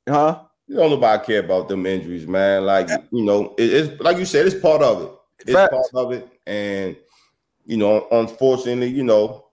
Huh? 0.07 0.43
You 0.67 0.75
don't 0.75 0.91
nobody 0.91 1.25
care 1.25 1.39
about 1.39 1.67
them 1.67 1.85
injuries, 1.85 2.27
man. 2.27 2.65
Like 2.65 2.89
you 3.11 3.23
know, 3.23 3.55
it, 3.57 3.73
it's 3.73 4.01
like 4.01 4.17
you 4.17 4.25
said, 4.25 4.45
it's 4.45 4.59
part 4.59 4.81
of 4.81 5.03
it. 5.03 5.11
It's 5.39 5.53
Facts. 5.53 5.71
part 5.71 6.05
of 6.05 6.11
it, 6.11 6.27
and 6.45 6.95
you 7.65 7.77
know, 7.77 8.07
unfortunately, 8.11 8.87
you 8.87 9.03
know, 9.03 9.47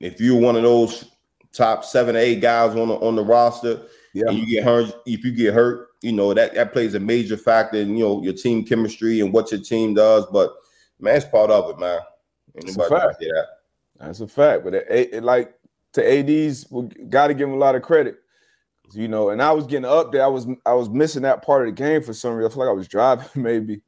if 0.00 0.20
you're 0.20 0.40
one 0.40 0.56
of 0.56 0.62
those 0.62 1.06
top 1.52 1.84
seven, 1.84 2.16
eight 2.16 2.40
guys 2.40 2.76
on 2.76 2.88
the 2.88 2.94
on 2.94 3.16
the 3.16 3.24
roster, 3.24 3.82
yeah. 4.14 4.28
and 4.28 4.38
you 4.38 4.46
get 4.46 4.64
hurt, 4.64 4.94
if 5.06 5.24
you 5.24 5.32
get 5.32 5.52
hurt, 5.52 5.88
you 6.00 6.12
know 6.12 6.32
that 6.32 6.54
that 6.54 6.72
plays 6.72 6.94
a 6.94 7.00
major 7.00 7.36
factor 7.36 7.78
in 7.78 7.96
you 7.96 8.04
know 8.04 8.22
your 8.22 8.32
team 8.32 8.64
chemistry 8.64 9.20
and 9.20 9.32
what 9.32 9.50
your 9.50 9.60
team 9.60 9.94
does. 9.94 10.24
But 10.32 10.52
man, 11.00 11.16
it's 11.16 11.26
part 11.26 11.50
of 11.50 11.70
it, 11.70 11.78
man. 11.78 12.00
Anybody 12.56 12.88
fact. 12.88 13.18
that? 13.20 13.46
That's 13.98 14.20
a 14.20 14.28
fact. 14.28 14.64
But 14.64 14.74
it, 14.74 15.14
it, 15.14 15.24
like 15.24 15.54
to 15.94 16.02
AD's, 16.02 16.66
we 16.70 16.86
got 17.08 17.28
to 17.28 17.34
give 17.34 17.48
him 17.48 17.54
a 17.54 17.58
lot 17.58 17.74
of 17.74 17.82
credit. 17.82 18.16
You 18.92 19.08
know, 19.08 19.30
and 19.30 19.42
I 19.42 19.50
was 19.50 19.66
getting 19.66 19.86
up 19.86 20.12
there. 20.12 20.22
I 20.22 20.28
was 20.28 20.46
I 20.64 20.74
was 20.74 20.88
missing 20.88 21.22
that 21.22 21.44
part 21.44 21.66
of 21.66 21.74
the 21.74 21.82
game 21.82 22.02
for 22.02 22.12
some 22.12 22.34
reason. 22.34 22.50
I 22.50 22.54
feel 22.54 22.64
like 22.64 22.70
I 22.70 22.76
was 22.76 22.86
driving 22.88 23.26
maybe, 23.42 23.80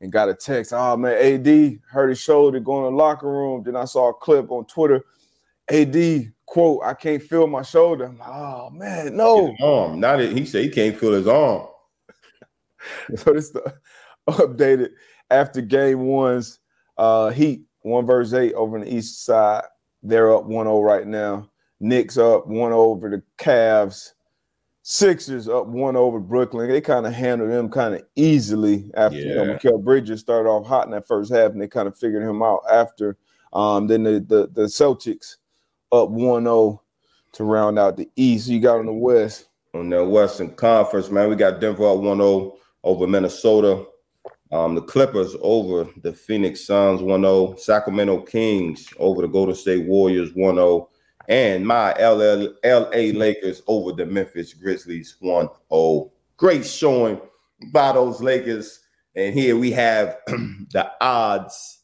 and 0.00 0.12
got 0.12 0.28
a 0.28 0.34
text. 0.34 0.72
Oh 0.72 0.96
man, 0.96 1.16
AD 1.16 1.80
hurt 1.90 2.10
his 2.10 2.20
shoulder 2.20 2.60
going 2.60 2.84
to 2.84 2.90
the 2.90 2.96
locker 2.96 3.28
room. 3.28 3.62
Then 3.64 3.74
I 3.74 3.86
saw 3.86 4.10
a 4.10 4.14
clip 4.14 4.50
on 4.50 4.66
Twitter. 4.66 5.04
AD 5.70 6.32
quote, 6.52 6.82
I 6.84 6.92
can't 6.92 7.22
feel 7.22 7.46
my 7.46 7.62
shoulder. 7.62 8.14
Like, 8.18 8.28
oh 8.28 8.68
man, 8.70 9.16
no. 9.16 9.54
arm. 9.62 10.00
Not 10.00 10.20
it. 10.20 10.36
He 10.36 10.44
said 10.44 10.64
he 10.64 10.68
can't 10.68 10.96
feel 10.96 11.12
his 11.12 11.26
arm. 11.26 11.66
so 13.16 13.32
this 13.32 13.50
the 13.50 13.74
updated 14.28 14.90
after 15.30 15.62
game 15.62 16.00
one's 16.00 16.58
uh 16.98 17.30
Heat 17.30 17.62
one 17.80 18.04
verse 18.04 18.34
eight 18.34 18.52
over 18.52 18.76
on 18.76 18.84
the 18.84 18.94
east 18.94 19.24
side. 19.24 19.64
They're 20.02 20.34
up 20.34 20.44
1-0 20.44 20.84
right 20.84 21.06
now. 21.06 21.48
Knicks 21.80 22.18
up 22.18 22.46
one 22.46 22.72
over 22.72 23.08
the 23.08 23.22
Cavs. 23.38 24.10
Sixers 24.82 25.48
up 25.48 25.68
one 25.68 25.96
over 25.96 26.18
Brooklyn. 26.18 26.68
They 26.68 26.80
kind 26.80 27.06
of 27.06 27.12
handled 27.12 27.50
them 27.50 27.70
kind 27.70 27.94
of 27.94 28.02
easily 28.16 28.90
after 28.94 29.16
yeah. 29.16 29.24
you 29.24 29.34
know 29.34 29.54
Mikal 29.54 29.82
Bridges 29.82 30.20
started 30.20 30.48
off 30.48 30.66
hot 30.66 30.86
in 30.86 30.90
that 30.90 31.06
first 31.06 31.32
half, 31.32 31.52
and 31.52 31.62
they 31.62 31.68
kind 31.68 31.86
of 31.86 31.96
figured 31.96 32.24
him 32.24 32.42
out 32.42 32.62
after. 32.70 33.16
Um, 33.52 33.86
then 33.86 34.02
the, 34.02 34.20
the 34.20 34.50
the 34.52 34.62
Celtics 34.62 35.36
up 35.92 36.08
1-0 36.08 36.78
to 37.32 37.44
round 37.44 37.78
out 37.78 37.96
the 37.96 38.08
East. 38.16 38.48
You 38.48 38.60
got 38.60 38.78
on 38.78 38.86
the 38.86 38.92
West. 38.92 39.48
On 39.74 39.88
the 39.88 40.04
Western 40.04 40.54
Conference, 40.54 41.10
man, 41.10 41.28
we 41.28 41.36
got 41.36 41.60
Denver 41.60 41.86
up 41.86 41.98
1-0 41.98 42.56
over 42.84 43.06
Minnesota. 43.06 43.86
Um, 44.50 44.74
the 44.74 44.82
Clippers 44.82 45.34
over 45.40 45.88
the 46.02 46.12
Phoenix 46.12 46.66
Suns 46.66 47.00
1-0. 47.00 47.58
Sacramento 47.58 48.20
Kings 48.22 48.86
over 48.98 49.22
the 49.22 49.28
Golden 49.28 49.54
State 49.54 49.86
Warriors 49.86 50.32
1-0. 50.32 50.88
And 51.28 51.66
my 51.66 51.94
LA, 51.94 52.48
LA 52.64 53.12
Lakers 53.18 53.62
over 53.66 53.92
the 53.92 54.04
Memphis 54.04 54.52
Grizzlies 54.52 55.16
1-0. 55.22 56.10
Great 56.36 56.66
showing 56.66 57.20
by 57.72 57.92
those 57.92 58.20
Lakers. 58.20 58.80
And 59.14 59.32
here 59.34 59.56
we 59.56 59.70
have 59.72 60.18
the 60.26 60.90
odds 61.00 61.81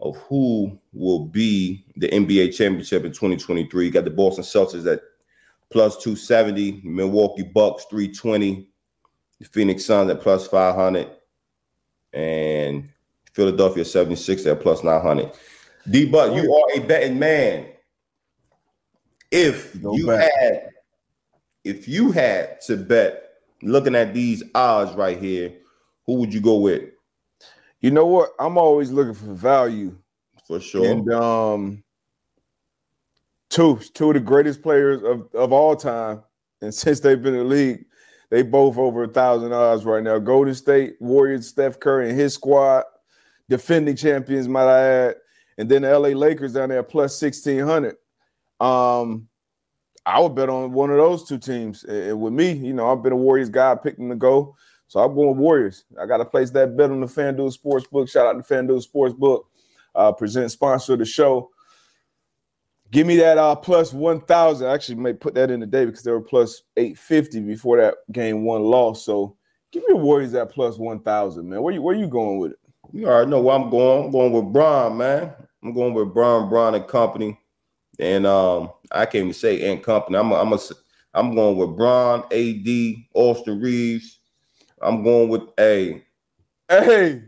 of 0.00 0.16
who 0.16 0.78
will 0.92 1.26
be 1.26 1.84
the 1.96 2.08
NBA 2.08 2.54
championship 2.54 3.04
in 3.04 3.12
2023. 3.12 3.86
You 3.86 3.90
got 3.90 4.04
the 4.04 4.10
Boston 4.10 4.44
Celtics 4.44 4.90
at 4.90 5.02
plus 5.70 5.96
270, 5.96 6.82
Milwaukee 6.84 7.42
Bucks 7.42 7.84
320, 7.90 8.68
the 9.38 9.44
Phoenix 9.46 9.84
Suns 9.84 10.10
at 10.10 10.20
plus 10.20 10.46
500, 10.46 11.10
and 12.12 12.88
Philadelphia 13.32 13.84
76 13.84 14.46
at 14.46 14.60
plus 14.60 14.82
900. 14.82 15.32
DBut, 15.88 16.42
you 16.42 16.54
are 16.54 16.80
a 16.82 16.86
betting 16.86 17.18
man. 17.18 17.66
If 19.30 19.80
Go 19.82 19.94
you 19.94 20.06
back. 20.06 20.32
had 20.40 20.68
if 21.64 21.86
you 21.86 22.12
had 22.12 22.60
to 22.62 22.76
bet 22.76 23.24
looking 23.62 23.94
at 23.94 24.14
these 24.14 24.42
odds 24.54 24.94
right 24.94 25.18
here, 25.18 25.52
who 26.06 26.14
would 26.14 26.32
you 26.32 26.40
go 26.40 26.56
with? 26.58 26.84
You 27.80 27.90
know 27.90 28.06
what? 28.06 28.30
I'm 28.38 28.58
always 28.58 28.90
looking 28.90 29.14
for 29.14 29.32
value. 29.34 29.96
For 30.46 30.60
sure. 30.60 30.86
And 30.86 31.12
um 31.12 31.84
two 33.50 33.78
two 33.94 34.08
of 34.08 34.14
the 34.14 34.20
greatest 34.20 34.62
players 34.62 35.02
of, 35.02 35.28
of 35.34 35.52
all 35.52 35.76
time. 35.76 36.22
And 36.60 36.74
since 36.74 37.00
they've 37.00 37.22
been 37.22 37.34
in 37.34 37.40
the 37.40 37.54
league, 37.54 37.84
they 38.30 38.42
both 38.42 38.76
over 38.76 39.04
a 39.04 39.08
thousand 39.08 39.52
odds 39.52 39.84
right 39.84 40.02
now. 40.02 40.18
Golden 40.18 40.54
State 40.54 40.96
Warriors, 41.00 41.48
Steph 41.48 41.80
Curry 41.80 42.10
and 42.10 42.18
his 42.18 42.34
squad, 42.34 42.84
defending 43.48 43.96
champions, 43.96 44.48
might 44.48 44.68
I 44.68 44.80
add. 44.80 45.14
And 45.56 45.68
then 45.68 45.82
the 45.82 45.98
LA 45.98 46.10
Lakers 46.10 46.52
down 46.52 46.68
there 46.68 46.82
plus 46.82 47.20
1600. 47.20 47.96
Um, 48.60 49.28
I 50.06 50.20
would 50.20 50.34
bet 50.34 50.48
on 50.48 50.72
one 50.72 50.90
of 50.90 50.96
those 50.96 51.26
two 51.26 51.38
teams. 51.38 51.84
And 51.84 52.20
with 52.20 52.32
me, 52.32 52.52
you 52.52 52.72
know, 52.72 52.90
I've 52.90 53.02
been 53.02 53.12
a 53.12 53.16
Warriors 53.16 53.50
guy, 53.50 53.72
I 53.72 53.74
picked 53.74 53.98
them 53.98 54.08
to 54.08 54.16
go. 54.16 54.56
So 54.88 55.00
I'm 55.00 55.14
going 55.14 55.36
Warriors. 55.36 55.84
I 56.00 56.06
got 56.06 56.16
to 56.16 56.24
place 56.24 56.50
that 56.50 56.76
bet 56.76 56.90
on 56.90 57.00
the 57.00 57.06
FanDuel 57.06 57.56
Sportsbook. 57.56 58.10
Shout 58.10 58.26
out 58.26 58.44
to 58.44 58.54
FanDuel 58.54 58.84
Sportsbook, 58.86 59.44
uh, 59.94 60.12
present 60.12 60.50
sponsor 60.50 60.94
of 60.94 60.98
the 60.98 61.04
show. 61.04 61.50
Give 62.90 63.06
me 63.06 63.16
that 63.16 63.36
uh, 63.36 63.54
plus 63.54 63.92
1,000. 63.92 64.66
I 64.66 64.72
actually 64.72 64.94
may 64.94 65.12
put 65.12 65.34
that 65.34 65.50
in 65.50 65.60
today 65.60 65.84
because 65.84 66.02
they 66.02 66.10
were 66.10 66.22
plus 66.22 66.62
850 66.78 67.40
before 67.40 67.76
that 67.76 67.96
game 68.12 68.44
one 68.44 68.62
loss. 68.62 69.04
So 69.04 69.36
give 69.72 69.82
me 69.82 69.88
the 69.90 69.96
Warriors 69.96 70.34
at 70.34 70.50
plus 70.50 70.78
1,000, 70.78 71.46
man. 71.46 71.62
Where 71.62 71.74
you, 71.74 71.82
where 71.82 71.94
you 71.94 72.08
going 72.08 72.38
with 72.38 72.52
it? 72.52 72.58
You 72.90 73.06
already 73.06 73.30
know 73.30 73.42
where 73.42 73.56
I'm 73.56 73.68
going. 73.68 74.06
I'm 74.06 74.10
going 74.10 74.32
with 74.32 74.52
Bron, 74.54 74.96
man. 74.96 75.34
I'm 75.62 75.74
going 75.74 75.92
with 75.92 76.14
Bron, 76.14 76.48
Bron 76.48 76.74
and 76.74 76.88
company. 76.88 77.38
And 77.98 78.26
um, 78.26 78.70
I 78.90 79.04
can't 79.04 79.16
even 79.16 79.32
say 79.34 79.70
and 79.70 79.82
company. 79.82 80.16
I'm 80.16 80.32
I'm 80.32 80.52
a, 80.52 80.58
I'm 81.12 81.34
going 81.34 81.56
with 81.58 81.76
Bron, 81.76 82.22
AD, 82.32 82.94
Austin 83.12 83.60
Reaves, 83.60 84.17
I'm 84.82 85.02
going 85.02 85.28
with 85.28 85.42
a. 85.58 86.02
Hey. 86.68 87.22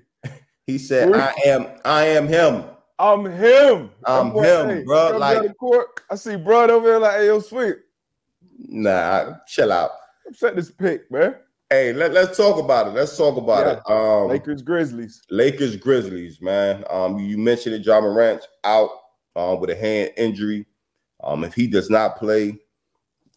He 0.66 0.78
said, 0.78 1.12
"I 1.12 1.35
am. 1.47 1.66
I 1.85 2.07
am 2.07 2.28
him. 2.28 2.64
I'm 3.00 3.25
him. 3.25 3.90
I'm, 4.04 4.33
him, 4.33 4.69
hey, 4.69 4.83
bro. 4.85 5.16
Like 5.16 5.57
court, 5.57 6.02
I 6.11 6.14
see 6.16 6.37
bro 6.37 6.64
over 6.69 6.87
there 6.87 6.99
like, 6.99 7.16
hey, 7.16 7.26
yo, 7.26 7.40
sweet. 7.40 7.76
Nah, 8.59 9.37
chill 9.47 9.73
out. 9.73 9.92
I'm 10.26 10.35
setting 10.35 10.57
this 10.57 10.71
pick, 10.71 11.11
man. 11.11 11.37
Hey, 11.71 11.95
let, 11.95 12.12
let's 12.12 12.37
talk 12.37 12.62
about 12.62 12.88
it. 12.88 12.90
Let's 12.90 13.16
talk 13.16 13.38
about 13.38 13.66
yeah. 13.66 13.73
it. 13.73 13.90
Um, 13.90 14.28
Lakers 14.28 14.61
Grizzlies. 14.61 15.23
Lakers 15.30 15.76
Grizzlies, 15.76 16.42
man. 16.42 16.85
Um, 16.90 17.19
you 17.19 17.38
mentioned 17.38 17.76
it, 17.76 17.87
Ja 17.87 18.00
Morant 18.00 18.47
out 18.64 18.90
um, 19.35 19.61
with 19.61 19.71
a 19.71 19.76
hand 19.76 20.11
injury. 20.19 20.66
Um, 21.25 21.42
if 21.42 21.54
he 21.54 21.66
does 21.66 21.88
not 21.88 22.16
play, 22.19 22.59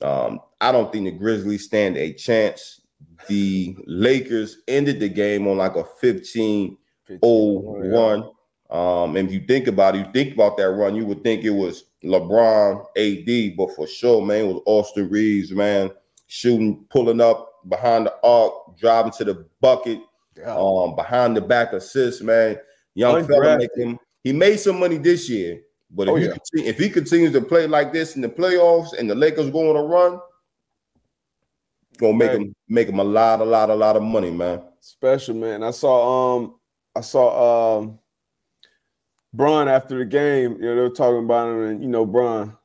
um, 0.01 0.41
I 0.59 0.73
don't 0.73 0.91
think 0.91 1.05
the 1.05 1.11
Grizzlies 1.11 1.63
stand 1.63 1.95
a 1.95 2.11
chance 2.11 2.81
the 3.27 3.75
Lakers 3.85 4.59
ended 4.67 4.99
the 4.99 5.09
game 5.09 5.47
on 5.47 5.57
like 5.57 5.75
a 5.75 5.83
15 5.83 6.77
01. 7.19 8.29
Um, 8.69 9.15
and 9.17 9.27
if 9.27 9.33
you 9.33 9.45
think 9.45 9.67
about 9.67 9.95
it, 9.95 9.99
you 10.05 10.11
think 10.13 10.33
about 10.33 10.57
that 10.57 10.69
run, 10.69 10.95
you 10.95 11.05
would 11.05 11.23
think 11.23 11.43
it 11.43 11.51
was 11.51 11.85
LeBron 12.03 12.85
AD, 12.97 13.57
but 13.57 13.75
for 13.75 13.85
sure, 13.85 14.25
man, 14.25 14.45
it 14.45 14.47
was 14.47 14.63
Austin 14.65 15.09
Reaves, 15.09 15.51
man, 15.51 15.91
shooting, 16.27 16.85
pulling 16.89 17.21
up 17.21 17.61
behind 17.69 18.07
the 18.07 18.13
arc, 18.23 18.77
driving 18.77 19.11
to 19.13 19.23
the 19.23 19.45
bucket, 19.61 19.99
yeah. 20.35 20.55
um, 20.57 20.95
behind 20.95 21.37
the 21.37 21.41
back 21.41 21.73
assist, 21.73 22.23
man. 22.23 22.57
Young 22.95 23.27
fella 23.27 23.57
making 23.57 23.99
he 24.23 24.31
made 24.31 24.57
some 24.57 24.79
money 24.79 24.97
this 24.97 25.29
year, 25.29 25.61
but 25.91 26.07
if, 26.07 26.13
oh, 26.13 26.15
yeah. 26.15 26.33
he, 26.55 26.65
if 26.65 26.77
he 26.77 26.89
continues 26.89 27.33
to 27.33 27.41
play 27.41 27.67
like 27.67 27.91
this 27.91 28.15
in 28.15 28.21
the 28.21 28.29
playoffs 28.29 28.97
and 28.97 29.09
the 29.09 29.15
Lakers 29.15 29.49
go 29.49 29.69
on 29.69 29.75
a 29.75 29.83
run, 29.83 30.19
gonna 31.97 32.13
make 32.13 32.31
him 32.31 32.55
make 32.67 32.89
him 32.89 32.99
a 32.99 33.03
lot, 33.03 33.41
a 33.41 33.43
lot, 33.43 33.69
a 33.69 33.75
lot 33.75 33.95
of 33.95 34.03
money, 34.03 34.31
man. 34.31 34.61
Special 34.79 35.35
man. 35.35 35.63
I 35.63 35.71
saw 35.71 36.35
um 36.35 36.55
I 36.95 37.01
saw 37.01 37.79
um 37.79 37.99
Bron 39.33 39.67
after 39.67 39.97
the 39.97 40.05
game, 40.05 40.53
you 40.53 40.61
know, 40.61 40.75
they 40.75 40.81
were 40.81 40.89
talking 40.89 41.23
about 41.23 41.49
him, 41.49 41.63
and 41.63 41.83
you 41.83 41.89
know, 41.89 42.05
Bron, 42.05 42.55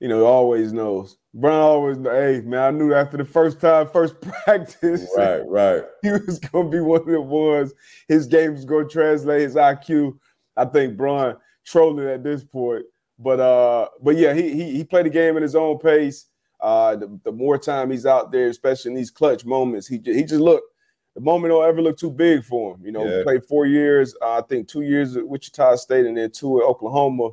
you 0.00 0.08
know, 0.08 0.24
always 0.24 0.72
knows. 0.72 1.16
Bron 1.32 1.60
always 1.60 1.96
hey 1.98 2.42
man, 2.44 2.60
I 2.60 2.70
knew 2.70 2.92
after 2.92 3.16
the 3.16 3.24
first 3.24 3.60
time, 3.60 3.88
first 3.88 4.20
practice, 4.44 5.08
right, 5.16 5.42
right. 5.46 5.82
He 6.02 6.10
was 6.10 6.38
gonna 6.38 6.68
be 6.68 6.80
one 6.80 7.00
of 7.00 7.06
the 7.06 7.20
ones. 7.20 7.72
His 8.08 8.26
game 8.26 8.52
was 8.52 8.64
gonna 8.64 8.88
translate 8.88 9.42
his 9.42 9.54
IQ. 9.54 10.18
I 10.56 10.64
think 10.64 10.96
Bron 10.96 11.36
trolling 11.64 12.08
at 12.08 12.22
this 12.22 12.44
point. 12.44 12.84
But 13.18 13.38
uh, 13.38 13.88
but 14.02 14.16
yeah, 14.16 14.32
he 14.34 14.52
he 14.52 14.76
he 14.76 14.84
played 14.84 15.06
the 15.06 15.10
game 15.10 15.36
at 15.36 15.42
his 15.42 15.54
own 15.54 15.78
pace. 15.78 16.26
Uh, 16.62 16.96
the, 16.96 17.20
the, 17.24 17.32
more 17.32 17.58
time 17.58 17.90
he's 17.90 18.06
out 18.06 18.30
there, 18.30 18.48
especially 18.48 18.90
in 18.90 18.96
these 18.96 19.10
clutch 19.10 19.44
moments, 19.44 19.86
he 19.86 20.00
he 20.04 20.22
just 20.22 20.34
look. 20.40 20.62
The 21.14 21.20
moment 21.20 21.50
don't 21.50 21.68
ever 21.68 21.82
look 21.82 21.98
too 21.98 22.10
big 22.10 22.44
for 22.44 22.74
him. 22.74 22.84
You 22.84 22.92
know, 22.92 23.04
yeah. 23.04 23.22
played 23.24 23.44
four 23.44 23.66
years. 23.66 24.14
Uh, 24.22 24.38
I 24.38 24.42
think 24.42 24.68
two 24.68 24.82
years 24.82 25.16
at 25.16 25.26
Wichita 25.26 25.76
State 25.76 26.06
and 26.06 26.16
then 26.16 26.30
two 26.30 26.60
at 26.60 26.66
Oklahoma. 26.66 27.30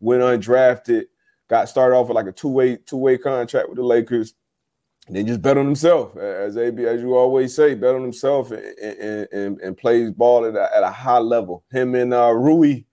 Went 0.00 0.22
undrafted. 0.22 1.04
Got 1.48 1.68
started 1.68 1.94
off 1.94 2.08
with 2.08 2.16
like 2.16 2.26
a 2.26 2.32
two 2.32 2.48
way 2.48 2.76
two 2.76 2.96
way 2.96 3.18
contract 3.18 3.68
with 3.68 3.76
the 3.76 3.84
Lakers. 3.84 4.34
And 5.06 5.16
then 5.16 5.26
just 5.26 5.42
bet 5.42 5.58
on 5.58 5.66
himself, 5.66 6.16
as 6.16 6.56
AB, 6.56 6.84
as 6.86 7.02
you 7.02 7.16
always 7.16 7.54
say, 7.54 7.74
bet 7.74 7.94
on 7.94 8.02
himself 8.02 8.50
and 8.52 8.64
and, 8.78 9.28
and, 9.32 9.60
and 9.60 9.76
plays 9.76 10.10
ball 10.10 10.44
at 10.44 10.56
a, 10.56 10.76
at 10.76 10.82
a 10.82 10.90
high 10.90 11.18
level. 11.18 11.64
Him 11.70 11.94
and 11.94 12.14
uh, 12.14 12.32
Rui 12.32 12.84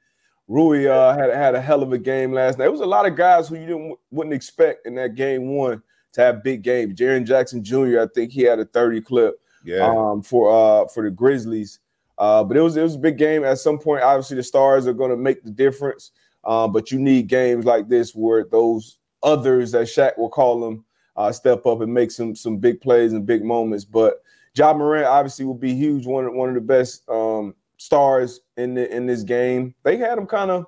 Rui 0.50 0.88
uh, 0.88 1.16
had 1.16 1.30
had 1.30 1.54
a 1.54 1.62
hell 1.62 1.84
of 1.84 1.94
a 1.94 1.98
game 1.98 2.34
last 2.34 2.58
night. 2.58 2.66
It 2.66 2.72
was 2.72 2.82
a 2.82 2.86
lot 2.86 3.06
of 3.06 3.16
guys 3.16 3.48
who 3.48 3.56
you 3.56 3.68
didn't 3.68 4.00
wouldn't 4.10 4.34
expect 4.34 4.88
in 4.88 4.96
that 4.96 5.14
game 5.14 5.56
one 5.56 5.82
to 6.14 6.22
have 6.22 6.44
big 6.44 6.64
games. 6.64 7.00
Jaren 7.00 7.26
Jackson 7.26 7.64
Jr. 7.64 8.02
I 8.02 8.08
think 8.14 8.32
he 8.32 8.42
had 8.42 8.58
a 8.58 8.66
30 8.66 9.02
clip 9.02 9.40
yeah. 9.64 9.88
um, 9.88 10.24
for 10.24 10.52
uh, 10.52 10.88
for 10.88 11.04
the 11.04 11.12
Grizzlies. 11.12 11.80
Uh, 12.18 12.44
but 12.44 12.58
it 12.58 12.62
was 12.62 12.76
it 12.76 12.82
was 12.82 12.96
a 12.96 13.00
big 13.00 13.18
game. 13.18 13.44
At 13.44 13.60
some 13.60 13.78
point, 13.78 14.02
obviously, 14.02 14.38
the 14.38 14.44
stars 14.44 14.88
are 14.88 14.94
going 14.94 15.12
to 15.12 15.18
make 15.18 15.44
the 15.44 15.52
difference. 15.52 16.12
Uh, 16.44 16.68
but 16.68 16.92
you 16.92 16.98
need 16.98 17.28
games 17.28 17.66
like 17.66 17.88
this 17.88 18.16
where 18.16 18.44
those 18.44 18.98
others, 19.22 19.72
that 19.74 19.84
Shaq 19.84 20.18
will 20.18 20.30
call 20.30 20.60
them, 20.60 20.84
uh, 21.16 21.32
step 21.32 21.66
up 21.68 21.82
and 21.82 21.94
make 21.94 22.10
some 22.10 22.36
some 22.36 22.58
big 22.58 22.82
plays 22.82 23.14
and 23.14 23.24
big 23.24 23.44
moments. 23.44 23.86
But 23.86 24.24
Ja 24.56 24.74
Morant 24.74 25.06
obviously 25.06 25.46
will 25.46 25.54
be 25.54 25.76
huge. 25.76 26.08
One 26.08 26.36
one 26.36 26.50
of 26.50 26.56
the 26.56 26.62
best 26.62 27.08
um, 27.08 27.54
stars 27.78 28.40
in 28.60 28.74
the, 28.76 28.96
in 28.96 29.06
this 29.06 29.24
game. 29.24 29.74
They 29.84 29.98
had 29.98 30.18
them 30.18 30.28
kind 30.28 30.52
of 30.52 30.66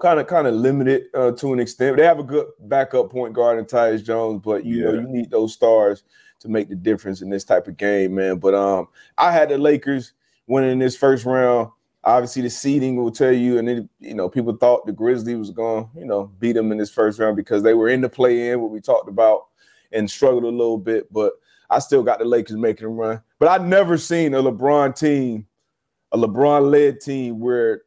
kind 0.00 0.20
of 0.20 0.26
kind 0.26 0.46
of 0.46 0.54
limited 0.54 1.04
uh, 1.14 1.32
to 1.32 1.52
an 1.52 1.60
extent. 1.60 1.96
They 1.96 2.04
have 2.04 2.18
a 2.18 2.24
good 2.24 2.46
backup 2.60 3.10
point 3.10 3.32
guard 3.34 3.58
in 3.58 3.64
Tyus 3.64 4.04
Jones, 4.04 4.42
but 4.44 4.64
you 4.64 4.78
yeah. 4.78 4.84
know 4.84 5.00
you 5.00 5.08
need 5.08 5.30
those 5.30 5.52
stars 5.52 6.02
to 6.40 6.48
make 6.48 6.68
the 6.68 6.74
difference 6.74 7.22
in 7.22 7.30
this 7.30 7.44
type 7.44 7.66
of 7.66 7.76
game, 7.76 8.14
man. 8.14 8.38
But 8.38 8.54
um, 8.54 8.88
I 9.16 9.32
had 9.32 9.48
the 9.48 9.58
Lakers 9.58 10.12
winning 10.46 10.78
this 10.78 10.96
first 10.96 11.24
round. 11.24 11.70
Obviously, 12.04 12.42
the 12.42 12.50
seeding 12.50 12.96
will 12.96 13.10
tell 13.10 13.32
you, 13.32 13.58
and 13.58 13.66
then 13.66 13.88
you 14.00 14.14
know 14.14 14.28
people 14.28 14.56
thought 14.56 14.86
the 14.86 14.92
Grizzlies 14.92 15.36
was 15.36 15.50
going, 15.50 15.88
you 15.96 16.04
know, 16.04 16.30
beat 16.38 16.52
them 16.52 16.72
in 16.72 16.78
this 16.78 16.90
first 16.90 17.18
round 17.18 17.36
because 17.36 17.62
they 17.62 17.74
were 17.74 17.88
in 17.88 18.00
the 18.00 18.08
play-in, 18.08 18.60
what 18.60 18.70
we 18.70 18.80
talked 18.80 19.08
about, 19.08 19.46
and 19.92 20.10
struggled 20.10 20.44
a 20.44 20.48
little 20.48 20.78
bit. 20.78 21.12
But 21.12 21.32
I 21.68 21.78
still 21.80 22.02
got 22.02 22.18
the 22.18 22.24
Lakers 22.24 22.56
making 22.56 22.86
a 22.86 22.90
run. 22.90 23.22
But 23.38 23.48
I've 23.48 23.66
never 23.66 23.98
seen 23.98 24.34
a 24.34 24.42
LeBron 24.42 24.96
team, 24.96 25.46
a 26.16 26.26
LeBron-led 26.26 27.00
team, 27.00 27.40
where, 27.40 27.82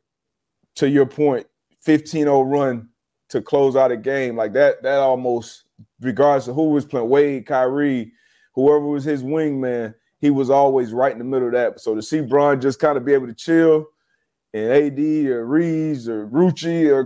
to 0.76 0.90
your 0.90 1.06
point, 1.06 1.48
15-0 1.86 2.50
run 2.50 2.90
to 3.30 3.42
close 3.42 3.76
out 3.76 3.92
a 3.92 3.98
game 3.98 4.36
like 4.36 4.54
that. 4.54 4.82
That 4.84 5.00
almost, 5.00 5.64
regardless 6.00 6.48
of 6.48 6.56
who 6.56 6.70
was 6.70 6.86
playing, 6.86 7.10
Wade, 7.10 7.46
Kyrie, 7.46 8.12
whoever 8.54 8.86
was 8.86 9.04
his 9.04 9.24
wingman, 9.24 9.94
he 10.20 10.30
was 10.30 10.50
always 10.50 10.92
right 10.92 11.12
in 11.12 11.20
the 11.20 11.24
middle 11.24 11.48
of 11.48 11.54
that. 11.54 11.80
So 11.80 11.96
to 11.96 12.02
see 12.02 12.22
Bron 12.22 12.60
just 12.60 12.80
kind 12.80 12.98
of 12.98 13.06
be 13.06 13.14
able 13.14 13.28
to 13.28 13.34
chill 13.34 13.88
and 14.54 14.72
AD 14.72 15.00
or 15.28 15.46
Reaves 15.46 16.10
or 16.10 16.28
Rucci 16.28 16.92
or 16.92 17.06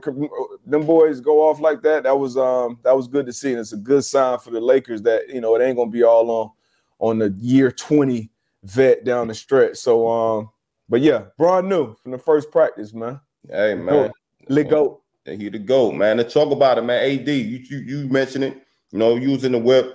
them 0.66 0.86
boys 0.86 1.20
go 1.20 1.42
off 1.48 1.60
like 1.60 1.82
that, 1.84 2.04
that 2.04 2.18
was 2.18 2.38
um 2.38 2.80
that 2.84 2.96
was 2.96 3.08
good 3.08 3.26
to 3.26 3.34
see. 3.34 3.52
And 3.52 3.60
it's 3.60 3.74
a 3.74 3.78
good 3.78 4.04
sign 4.04 4.40
for 4.40 4.50
the 4.50 4.62
Lakers 4.62 5.02
that 5.04 5.30
you 5.30 5.42
know 5.42 5.56
it 5.56 5.62
ain't 5.62 5.78
gonna 5.78 5.92
be 5.92 6.04
all 6.04 6.32
on 6.32 6.52
on 7.00 7.20
the 7.20 7.36
year 7.38 7.70
20 7.70 8.32
vet 8.64 9.04
down 9.04 9.28
the 9.28 9.36
stretch. 9.36 9.76
So 9.76 10.08
um, 10.08 10.50
but 10.94 11.02
yeah, 11.02 11.24
Bron 11.40 11.68
knew 11.68 11.96
from 11.96 12.12
the 12.12 12.20
first 12.20 12.52
practice, 12.52 12.94
man. 12.94 13.20
Hey 13.50 13.74
man. 13.74 14.12
Let 14.48 14.70
go. 14.70 15.02
He 15.26 15.50
the 15.50 15.58
goat, 15.58 15.96
man. 15.96 16.18
Let's 16.18 16.36
talk 16.36 16.52
about 16.52 16.78
it, 16.78 16.84
man. 16.84 17.04
AD, 17.04 17.28
you 17.28 17.64
you, 17.68 17.78
you 17.80 18.08
mentioned 18.10 18.44
it, 18.44 18.62
you 18.92 19.00
know, 19.00 19.16
using 19.16 19.54
the 19.54 19.58
whip, 19.58 19.92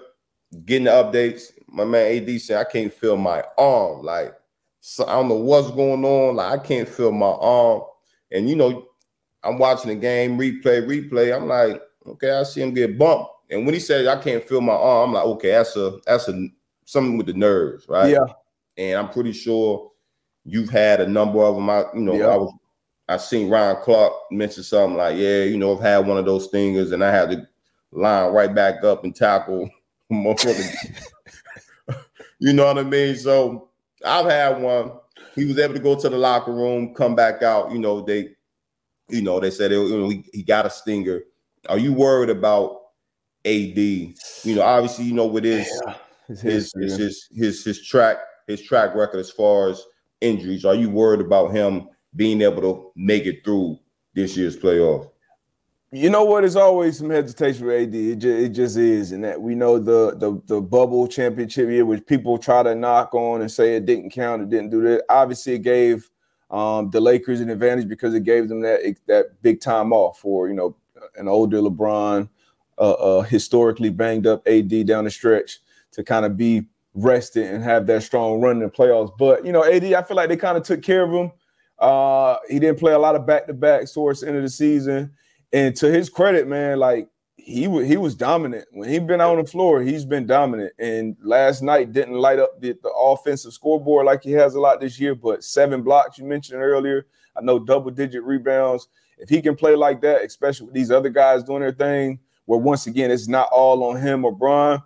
getting 0.65 0.87
the 0.87 0.91
updates. 0.91 1.53
My 1.69 1.85
man 1.85 2.29
AD 2.29 2.41
said, 2.41 2.67
I 2.67 2.69
can't 2.69 2.93
feel 2.93 3.17
my 3.17 3.45
arm. 3.57 4.03
Like, 4.03 4.35
so 4.81 5.07
I 5.07 5.13
don't 5.13 5.29
know 5.29 5.37
what's 5.37 5.71
going 5.71 6.05
on. 6.05 6.35
Like, 6.35 6.59
I 6.59 6.65
can't 6.65 6.89
feel 6.89 7.13
my 7.13 7.27
arm. 7.27 7.83
And 8.33 8.51
you 8.51 8.57
know, 8.57 8.89
I'm 9.45 9.57
watching 9.57 9.91
the 9.91 9.95
game, 9.95 10.37
replay, 10.37 10.85
replay. 10.85 11.33
I'm 11.33 11.47
like, 11.47 11.81
okay, 12.09 12.33
I 12.33 12.43
see 12.43 12.61
him 12.61 12.75
get 12.75 12.99
bumped. 12.99 13.31
And 13.51 13.65
when 13.67 13.75
he 13.75 13.79
said 13.79 14.09
I 14.09 14.21
can't 14.21 14.43
feel 14.43 14.63
my 14.63 14.73
arm, 14.73 15.11
I'm 15.11 15.15
like, 15.15 15.27
okay, 15.27 15.51
that's 15.53 15.77
a 15.77 15.99
that's 16.05 16.27
a 16.27 16.49
something 16.87 17.17
with 17.17 17.27
the 17.27 17.35
nerves, 17.35 17.89
right? 17.89 18.11
Yeah. 18.11 18.27
And 18.77 18.99
I'm 18.99 19.11
pretty 19.11 19.33
sure 19.33 19.93
you've 20.49 20.71
had 20.71 21.01
a 21.01 21.07
number 21.07 21.43
of 21.43 21.55
them. 21.55 21.69
I, 21.69 21.85
you 21.95 22.01
know, 22.01 22.15
yeah. 22.15 22.27
I 22.27 22.37
was 22.37 22.53
I 23.09 23.17
seen 23.17 23.49
Ryan 23.49 23.77
Clark 23.83 24.13
mention 24.31 24.63
something 24.63 24.97
like, 24.97 25.17
yeah, 25.17 25.45
you 25.45 25.57
know, 25.57 25.75
I've 25.75 25.83
had 25.83 26.07
one 26.07 26.19
of 26.19 26.27
those 26.27 26.45
stingers 26.45 26.93
and 26.93 27.03
I 27.03 27.11
had 27.11 27.31
to 27.31 27.49
line 27.91 28.33
right 28.33 28.55
back 28.55 28.85
up 28.85 29.05
and 29.05 29.17
tackle 29.17 29.71
you 30.11 30.35
know 32.53 32.67
what 32.67 32.79
I 32.79 32.83
mean? 32.83 33.17
So 33.17 33.69
I've 34.05 34.27
had 34.27 34.61
one. 34.61 34.93
He 35.35 35.45
was 35.45 35.59
able 35.59 35.75
to 35.75 35.81
go 35.81 35.99
to 35.99 36.09
the 36.09 36.19
locker 36.19 36.53
room, 36.53 36.95
come 36.95 37.15
back 37.15 37.43
out. 37.43 37.73
You 37.73 37.79
know, 37.79 38.01
they, 38.01 38.31
you 39.09 39.23
know, 39.23 39.41
they 39.41 39.51
said 39.51 39.73
it, 39.73 39.77
you 39.77 39.99
know, 39.99 40.09
he, 40.09 40.25
he 40.33 40.43
got 40.43 40.67
a 40.67 40.71
stinger. 40.71 41.23
Are 41.69 41.79
you 41.79 41.93
worried 41.93 42.31
about 42.31 42.81
AD? 43.45 43.79
You 43.79 44.15
know, 44.45 44.63
obviously, 44.63 45.07
you 45.07 45.15
know, 45.15 45.27
with 45.27 45.45
his 45.45 45.69
yeah, 45.87 45.95
his, 46.27 46.43
his, 46.43 46.73
his, 46.75 46.97
his 46.97 47.29
his 47.31 47.65
his 47.65 47.87
track 47.87 48.19
his 48.47 48.63
track 48.63 48.95
record 48.95 49.19
as 49.19 49.31
far 49.31 49.69
as 49.69 49.85
injuries. 50.21 50.65
Are 50.65 50.75
you 50.75 50.91
worried 50.91 51.21
about 51.21 51.53
him 51.53 51.89
being 52.17 52.43
able 52.43 52.63
to 52.63 52.93
make 52.97 53.27
it 53.27 53.45
through 53.45 53.79
this 54.15 54.37
year's 54.37 54.57
playoff? 54.57 55.11
You 55.91 56.11
know 56.11 56.25
what? 56.25 56.45
It's 56.45 56.57
always 56.57 56.99
some 56.99 57.09
hesitation 57.09 57.67
with 57.67 57.89
AD. 57.89 57.95
It 57.95 58.17
just, 58.17 58.39
it 58.39 58.49
just 58.51 58.77
is, 58.77 59.13
and 59.13 59.25
that 59.25 59.41
we 59.41 59.55
know 59.55 59.79
the, 59.79 60.15
the 60.19 60.39
the 60.45 60.61
bubble 60.61 61.09
championship 61.09 61.71
year, 61.71 61.87
which 61.87 62.05
people 62.05 62.37
try 62.37 62.63
to 62.63 62.75
knock 62.75 63.15
on 63.15 63.41
and 63.41 63.51
say 63.51 63.75
it 63.75 63.87
didn't 63.87 64.11
count, 64.11 64.43
it 64.43 64.51
didn't 64.51 64.69
do 64.69 64.83
that. 64.83 65.05
Obviously, 65.09 65.55
it 65.55 65.61
gave 65.61 66.11
um, 66.51 66.91
the 66.91 67.01
Lakers 67.01 67.41
an 67.41 67.49
advantage 67.49 67.89
because 67.89 68.13
it 68.13 68.25
gave 68.25 68.51
them 68.51 68.61
that 68.61 68.81
that 69.07 69.41
big 69.41 69.63
time 69.63 69.95
off 69.95 70.19
for 70.19 70.47
you 70.49 70.55
know 70.55 70.77
an 71.17 71.27
older 71.27 71.59
LeBron, 71.59 72.29
uh, 72.77 72.93
uh, 72.93 73.23
historically 73.23 73.91
banged 73.91 74.27
up 74.27 74.47
AD 74.47 74.87
down 74.87 75.05
the 75.05 75.11
stretch 75.11 75.61
to 75.93 76.05
kind 76.05 76.27
of 76.27 76.37
be 76.37 76.67
rested 77.03 77.47
and 77.47 77.63
have 77.63 77.87
that 77.87 78.03
strong 78.03 78.41
run 78.41 78.57
in 78.57 78.63
the 78.63 78.69
playoffs. 78.69 79.17
But 79.19 79.45
you 79.45 79.53
know, 79.53 79.65
AD, 79.65 79.85
I 79.93 80.03
feel 80.03 80.17
like 80.17 80.29
they 80.29 80.37
kind 80.37 80.57
of 80.57 80.65
took 80.65 80.83
care 80.83 81.05
of 81.05 81.11
him. 81.11 81.33
Uh, 81.79 82.37
he 82.49 82.59
didn't 82.59 82.79
play 82.79 82.93
a 82.93 82.99
lot 82.99 83.15
of 83.15 83.27
back 83.27 83.47
to 83.47 83.55
back 83.55 83.91
towards 83.93 84.21
the 84.21 84.29
end 84.29 84.37
of 84.37 84.43
the 84.43 84.49
season. 84.49 85.13
And 85.53 85.75
to 85.77 85.91
his 85.91 86.11
credit, 86.11 86.47
man, 86.47 86.79
like 86.79 87.09
he 87.37 87.65
w- 87.65 87.87
he 87.87 87.97
was 87.97 88.15
dominant 88.15 88.67
when 88.73 88.89
he 88.89 88.99
been 88.99 89.21
on 89.21 89.39
the 89.39 89.45
floor. 89.45 89.81
He's 89.81 90.05
been 90.05 90.27
dominant, 90.27 90.73
and 90.79 91.17
last 91.23 91.63
night 91.63 91.93
didn't 91.93 92.15
light 92.15 92.39
up 92.39 92.61
the, 92.61 92.77
the 92.83 92.91
offensive 92.91 93.53
scoreboard 93.53 94.07
like 94.07 94.23
he 94.23 94.33
has 94.33 94.55
a 94.55 94.61
lot 94.61 94.81
this 94.81 95.01
year. 95.01 95.15
But 95.15 95.45
seven 95.45 95.83
blocks 95.83 96.19
you 96.19 96.25
mentioned 96.25 96.61
earlier. 96.61 97.07
I 97.37 97.41
know 97.41 97.59
double 97.59 97.91
digit 97.91 98.23
rebounds. 98.25 98.89
If 99.17 99.29
he 99.29 99.41
can 99.41 99.57
play 99.57 99.75
like 99.75 100.01
that, 100.03 100.25
especially 100.25 100.67
with 100.67 100.75
these 100.75 100.91
other 100.91 101.09
guys 101.09 101.43
doing 101.43 101.61
their 101.61 101.73
thing, 101.73 102.19
where 102.45 102.59
once 102.59 102.87
again 102.87 103.11
it's 103.11 103.29
not 103.29 103.49
all 103.51 103.85
on 103.85 104.01
him 104.01 104.25
or 104.25 104.33
Bron, 104.33 104.83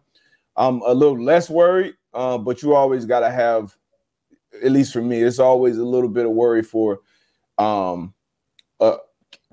I'm 0.56 0.82
a 0.82 0.92
little 0.92 1.20
less 1.20 1.50
worried. 1.50 1.94
Uh, 2.14 2.38
but 2.38 2.62
you 2.62 2.74
always 2.74 3.04
got 3.04 3.20
to 3.20 3.30
have, 3.30 3.76
at 4.62 4.70
least 4.70 4.92
for 4.92 5.02
me, 5.02 5.22
it's 5.22 5.38
always 5.38 5.78
a 5.78 5.84
little 5.84 6.08
bit 6.08 6.26
of 6.26 6.32
worry 6.32 6.62
for 6.62 7.00
um, 7.58 8.14
uh, 8.80 8.96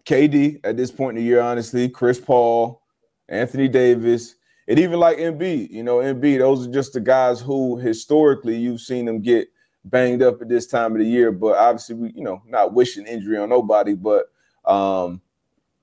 KD 0.06 0.60
at 0.63 0.78
this 0.78 0.91
point 0.91 1.17
in 1.17 1.24
the 1.24 1.28
year, 1.28 1.41
honestly, 1.41 1.89
Chris 1.89 2.19
Paul, 2.19 2.82
Anthony 3.28 3.67
Davis, 3.67 4.36
and 4.67 4.80
even 4.80 5.00
like 5.00 5.17
Embiid. 5.17 5.69
You 5.72 5.84
know, 5.84 5.98
Embiid, 5.98 6.39
those 6.39 6.67
are 6.67 6.72
just 6.72 6.93
the 6.93 7.00
guys 7.00 7.39
who 7.39 7.78
historically 7.78 8.58
you've 8.58 8.82
seen 8.82 9.06
them 9.06 9.22
get 9.22 9.48
banged 9.86 10.22
up 10.22 10.41
at 10.41 10.50
this 10.50 10.67
time 10.67 10.93
of 10.93 11.00
the 11.00 11.06
year. 11.06 11.32
But 11.32 11.58
obviously, 11.58 11.95
we, 11.95 12.12
you 12.13 12.24
know, 12.24 12.41
not 12.45 12.74
wishing 12.74 13.06
injury 13.06 13.38
on 13.38 13.50
nobody, 13.50 13.93
but 13.93 14.26
um, 14.65 15.22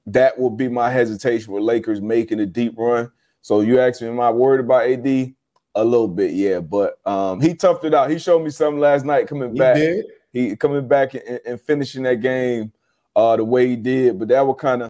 that 0.07 0.39
will 0.39 0.51
be 0.51 0.69
my 0.69 0.91
hesitation 0.91 1.53
with 1.53 1.63
Lakers 1.63 2.01
making 2.01 2.41
a 2.41 2.47
deep 2.47 2.75
run. 2.77 3.11
So 3.43 3.61
you 3.61 3.81
ask 3.81 4.03
me, 4.03 4.09
am 4.09 4.21
I 4.21 4.31
worried 4.31 4.61
about 4.61 4.89
AD? 4.89 5.35
A 5.77 5.85
little 5.85 6.09
bit, 6.09 6.33
yeah. 6.33 6.59
But 6.61 6.99
um, 7.07 7.41
he 7.41 7.55
toughed 7.55 7.85
it 7.85 7.95
out. 7.95 8.11
He 8.11 8.19
showed 8.19 8.43
me 8.43 8.51
something 8.51 8.81
last 8.81 9.05
night 9.05 9.29
coming 9.29 9.53
he 9.53 9.59
back. 9.59 9.77
Did. 9.77 10.07
He 10.33 10.57
coming 10.57 10.89
back 10.89 11.15
and, 11.15 11.41
and 11.47 11.61
finishing 11.61 12.03
that 12.03 12.17
game 12.17 12.73
uh, 13.15 13.37
the 13.37 13.45
way 13.45 13.69
he 13.69 13.77
did, 13.77 14.19
but 14.19 14.29
that 14.29 14.47
was 14.47 14.57
kind 14.59 14.83
of 14.83 14.85